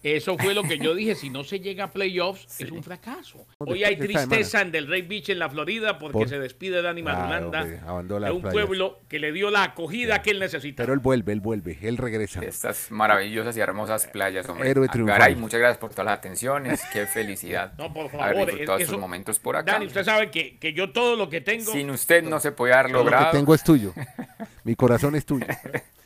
eso 0.02 0.36
fue 0.38 0.54
lo 0.54 0.62
que 0.62 0.78
yo 0.78 0.94
dije, 0.94 1.14
si 1.14 1.28
no 1.30 1.42
se 1.44 1.60
llega 1.60 1.84
a 1.84 1.90
playoffs 1.90 2.60
es 2.60 2.70
un 2.70 2.82
fracaso. 2.82 3.46
Hoy 3.58 3.82
hay 3.84 3.96
tristeza 3.96 4.60
en 4.62 4.70
Del 4.70 4.86
Rey 4.86 5.02
Beach 5.02 5.28
en 5.30 5.38
la 5.38 5.48
Florida 5.50 5.98
porque 5.98 6.12
¿Por? 6.18 6.28
se 6.28 6.38
despide 6.38 6.82
Dani 6.82 7.02
Marulanda 7.02 7.64
las 7.64 8.08
de 8.08 8.30
un 8.32 8.40
playas. 8.42 8.52
pueblo 8.52 9.00
que 9.08 9.18
le 9.18 9.32
dio 9.32 9.50
la 9.50 9.64
acogida 9.64 10.22
que 10.22 10.30
él 10.30 10.38
necesita. 10.40 10.82
Pero 10.84 10.92
él 10.92 11.00
vuelve, 11.00 11.32
él 11.32 11.40
vuelve, 11.40 11.78
él 11.82 11.96
regresa. 11.96 12.40
Estas 12.44 12.90
maravillosas 12.90 13.56
y 13.56 13.60
hermosas 13.60 14.06
playas, 14.06 14.48
hombre. 14.48 14.70
Héroe 14.70 14.86
Ah, 14.88 14.92
triunfal. 14.92 15.18
Garay, 15.18 15.34
muchas 15.36 15.60
gracias 15.60 15.78
por 15.78 15.90
todas 15.90 16.06
las 16.06 16.18
atenciones. 16.18 16.80
Qué 16.92 17.06
felicidad. 17.06 17.72
No, 17.76 17.92
por 17.92 18.06
haber 18.06 18.34
favor, 18.34 18.46
disfrutado 18.46 18.78
eso- 18.78 18.84
estos 18.84 19.00
momentos 19.00 19.38
por 19.38 19.56
acá. 19.56 19.72
Dani, 19.72 19.86
usted 19.86 20.04
sabe 20.04 20.30
que, 20.30 20.58
que 20.58 20.72
yo 20.72 20.90
todo 20.92 21.16
lo 21.16 21.28
que 21.28 21.40
tengo... 21.40 21.72
Sin 21.72 21.90
usted 21.90 22.22
no 22.22 22.38
se 22.40 22.52
puede 22.52 22.72
haber 22.74 22.92
Todo 22.92 22.98
lo 23.04 23.04
que 23.06 23.10
logrado. 23.10 23.32
tengo 23.32 23.54
es 23.54 23.62
tuyo. 23.64 23.92
Mi 24.64 24.74
corazón 24.76 25.14
es 25.16 25.24
tuyo. 25.26 25.46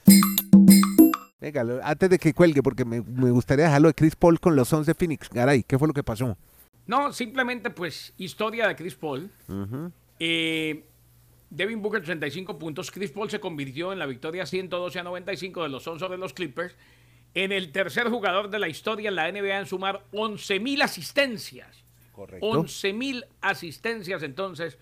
Antes 1.82 2.10
de 2.10 2.18
que 2.18 2.32
cuelgue, 2.34 2.62
porque 2.62 2.84
me, 2.84 3.00
me 3.02 3.30
gustaría 3.30 3.66
dejarlo 3.66 3.88
de 3.88 3.94
Chris 3.94 4.16
Paul 4.16 4.40
con 4.40 4.56
los 4.56 4.68
Suns 4.68 4.86
de 4.86 4.94
Phoenix. 4.94 5.28
Garay, 5.30 5.62
¿qué 5.62 5.78
fue 5.78 5.88
lo 5.88 5.94
que 5.94 6.02
pasó? 6.02 6.36
No, 6.86 7.12
simplemente 7.12 7.70
pues 7.70 8.12
historia 8.18 8.68
de 8.68 8.76
Chris 8.76 8.94
Paul. 8.94 9.30
Eh, 10.18 10.84
Devin 11.50 11.82
Booker 11.82 12.02
35 12.02 12.58
puntos. 12.58 12.90
Chris 12.90 13.10
Paul 13.10 13.30
se 13.30 13.40
convirtió 13.40 13.92
en 13.92 13.98
la 13.98 14.06
victoria 14.06 14.46
112 14.46 14.98
a 14.98 15.02
95 15.02 15.62
de 15.62 15.68
los 15.68 15.82
Suns 15.84 16.00
de 16.00 16.18
los 16.18 16.32
Clippers. 16.32 16.74
En 17.34 17.52
el 17.52 17.72
tercer 17.72 18.08
jugador 18.08 18.50
de 18.50 18.58
la 18.58 18.68
historia 18.68 19.08
en 19.08 19.16
la 19.16 19.30
NBA 19.30 19.60
en 19.60 19.66
sumar 19.66 20.04
11.000 20.12 20.82
asistencias. 20.82 21.84
Correcto. 22.12 22.46
11.000 22.46 23.24
asistencias 23.40 24.22
entonces 24.22 24.76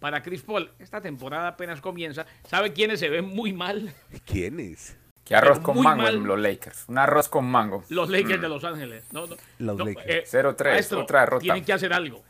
para 0.00 0.22
Chris 0.22 0.42
Paul. 0.42 0.72
Esta 0.80 1.00
temporada 1.00 1.48
apenas 1.48 1.80
comienza. 1.80 2.26
¿Sabe 2.48 2.72
quiénes 2.72 2.98
se 2.98 3.08
ven 3.08 3.26
muy 3.26 3.52
mal? 3.52 3.94
¿Quién 4.24 4.58
es? 4.58 4.96
Qué 5.24 5.36
arroz 5.36 5.60
con 5.60 5.80
mango 5.80 6.02
mal. 6.02 6.14
en 6.16 6.26
los 6.26 6.38
Lakers. 6.38 6.84
Un 6.88 6.98
arroz 6.98 7.28
con 7.28 7.44
mango. 7.44 7.84
Los 7.88 8.10
Lakers 8.10 8.40
de 8.42 8.48
Los 8.48 8.64
Ángeles. 8.64 9.04
No, 9.12 9.26
no, 9.26 9.36
Los 9.58 9.76
no, 9.78 9.84
Lakers. 9.84 10.06
eh, 10.34 10.42
0-3, 10.42 10.64
maestro, 10.72 11.00
otra 11.00 11.20
derrota. 11.20 11.42
Tienen 11.42 11.64
que 11.64 11.72
hacer 11.72 11.92
algo. 11.92 12.22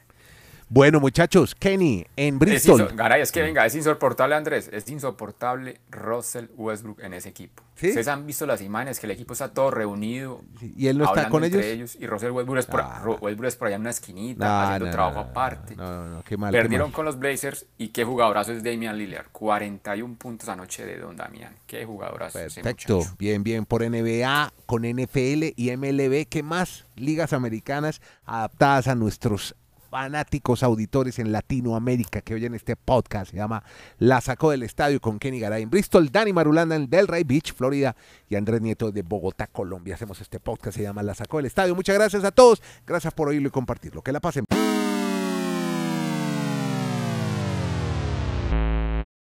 Bueno, 0.75 1.01
muchachos, 1.01 1.55
Kenny 1.55 2.07
en 2.17 2.39
Bristol. 2.39 2.89
Garay, 2.97 3.21
es 3.21 3.31
que 3.31 3.43
venga, 3.43 3.67
es 3.67 3.75
insoportable 3.75 4.35
Andrés, 4.35 4.71
es 4.73 4.89
insoportable 4.89 5.83
Russell 5.91 6.47
Westbrook 6.57 7.01
en 7.01 7.13
ese 7.13 7.29
equipo. 7.29 7.63
¿Sí? 7.75 7.89
Ustedes 7.89 8.09
han 8.09 8.27
visto 8.27 8.47
las 8.47 8.63
imágenes 8.63 8.99
que 8.99 9.05
el 9.05 9.11
equipo 9.11 9.35
está 9.35 9.53
todo 9.53 9.71
reunido. 9.71 10.41
¿y 10.63 10.87
él 10.87 10.97
no 10.97 11.05
está 11.05 11.29
con 11.29 11.45
entre 11.45 11.73
ellos? 11.73 11.95
Y 12.01 12.07
Russell 12.07 12.31
Westbrook 12.31 12.59
es, 12.59 12.65
por, 12.65 12.81
Ah. 12.81 13.03
Westbrook 13.21 13.49
es 13.49 13.57
por 13.57 13.67
allá 13.67 13.77
en 13.77 13.83
una 13.83 13.91
esquinita, 13.91 14.63
haciendo 14.65 14.91
trabajo 14.91 15.19
aparte. 15.19 15.77
No, 15.77 15.85
no, 15.85 16.09
no, 16.09 16.23
qué 16.23 16.39
mal. 16.39 16.51
qué 16.51 16.59
Perdieron 16.63 16.89
mal. 16.89 16.95
con 16.95 17.05
los 17.05 17.19
Blazers 17.19 17.67
y 17.77 17.89
qué 17.89 18.05
jugadorazo 18.05 18.53
es 18.53 18.63
Damian 18.65 18.97
Lillard. 18.97 19.27
41 19.31 20.15
puntos 20.17 20.49
anoche 20.49 20.87
de 20.87 20.97
Don 20.97 21.15
Damian. 21.19 21.55
Qué 21.67 21.85
jugadorazo 21.85 22.39
Perfecto, 22.39 23.03
bien, 23.19 23.43
bien, 23.43 23.67
por 23.67 23.83
NBA, 23.83 24.51
con 24.65 24.85
NFL 24.87 25.53
y 25.55 25.77
MLB, 25.77 26.27
¿qué 26.31 26.43
más? 26.43 26.87
Ligas 26.97 27.35
americanas 27.35 28.01
adaptadas 28.25 28.89
a 28.89 28.95
nuestros 28.95 29.55
fanáticos 29.93 30.63
auditores 30.63 31.19
en 31.19 31.33
Latinoamérica 31.33 32.23
que 32.23 32.33
oyen 32.33 32.55
este 32.55 32.77
podcast. 32.77 33.31
Se 33.31 33.37
llama 33.37 33.63
La 33.99 34.23
Sacó 34.23 34.51
del 34.51 34.63
Estadio 34.63 35.03
con 35.03 35.19
Kenny 35.19 35.39
Garay 35.39 35.65
en 35.65 35.69
Bristol, 35.69 36.11
Dani 36.11 36.33
Marulanda 36.33 36.75
en 36.77 36.89
Delray 36.89 37.25
Beach, 37.25 37.53
Florida 37.55 37.95
y 38.27 38.37
Andrés 38.37 38.63
Nieto 38.63 38.91
de 38.91 39.03
Bogotá, 39.03 39.49
Colombia. 39.49 39.95
Hacemos 39.95 40.19
este 40.23 40.41
podcast, 40.41 40.79
se 40.79 40.83
llama 40.83 41.03
La 41.03 41.13
Sacó 41.13 41.37
del 41.37 41.47
Estadio. 41.47 41.75
Muchas 41.75 41.95
gracias 41.95 42.25
a 42.25 42.31
todos, 42.31 42.63
gracias 42.87 43.13
por 43.13 43.29
oírlo 43.29 43.49
y 43.49 43.51
compartirlo. 43.51 44.01
Que 44.01 44.13
la 44.13 44.21
pasen. 44.21 44.47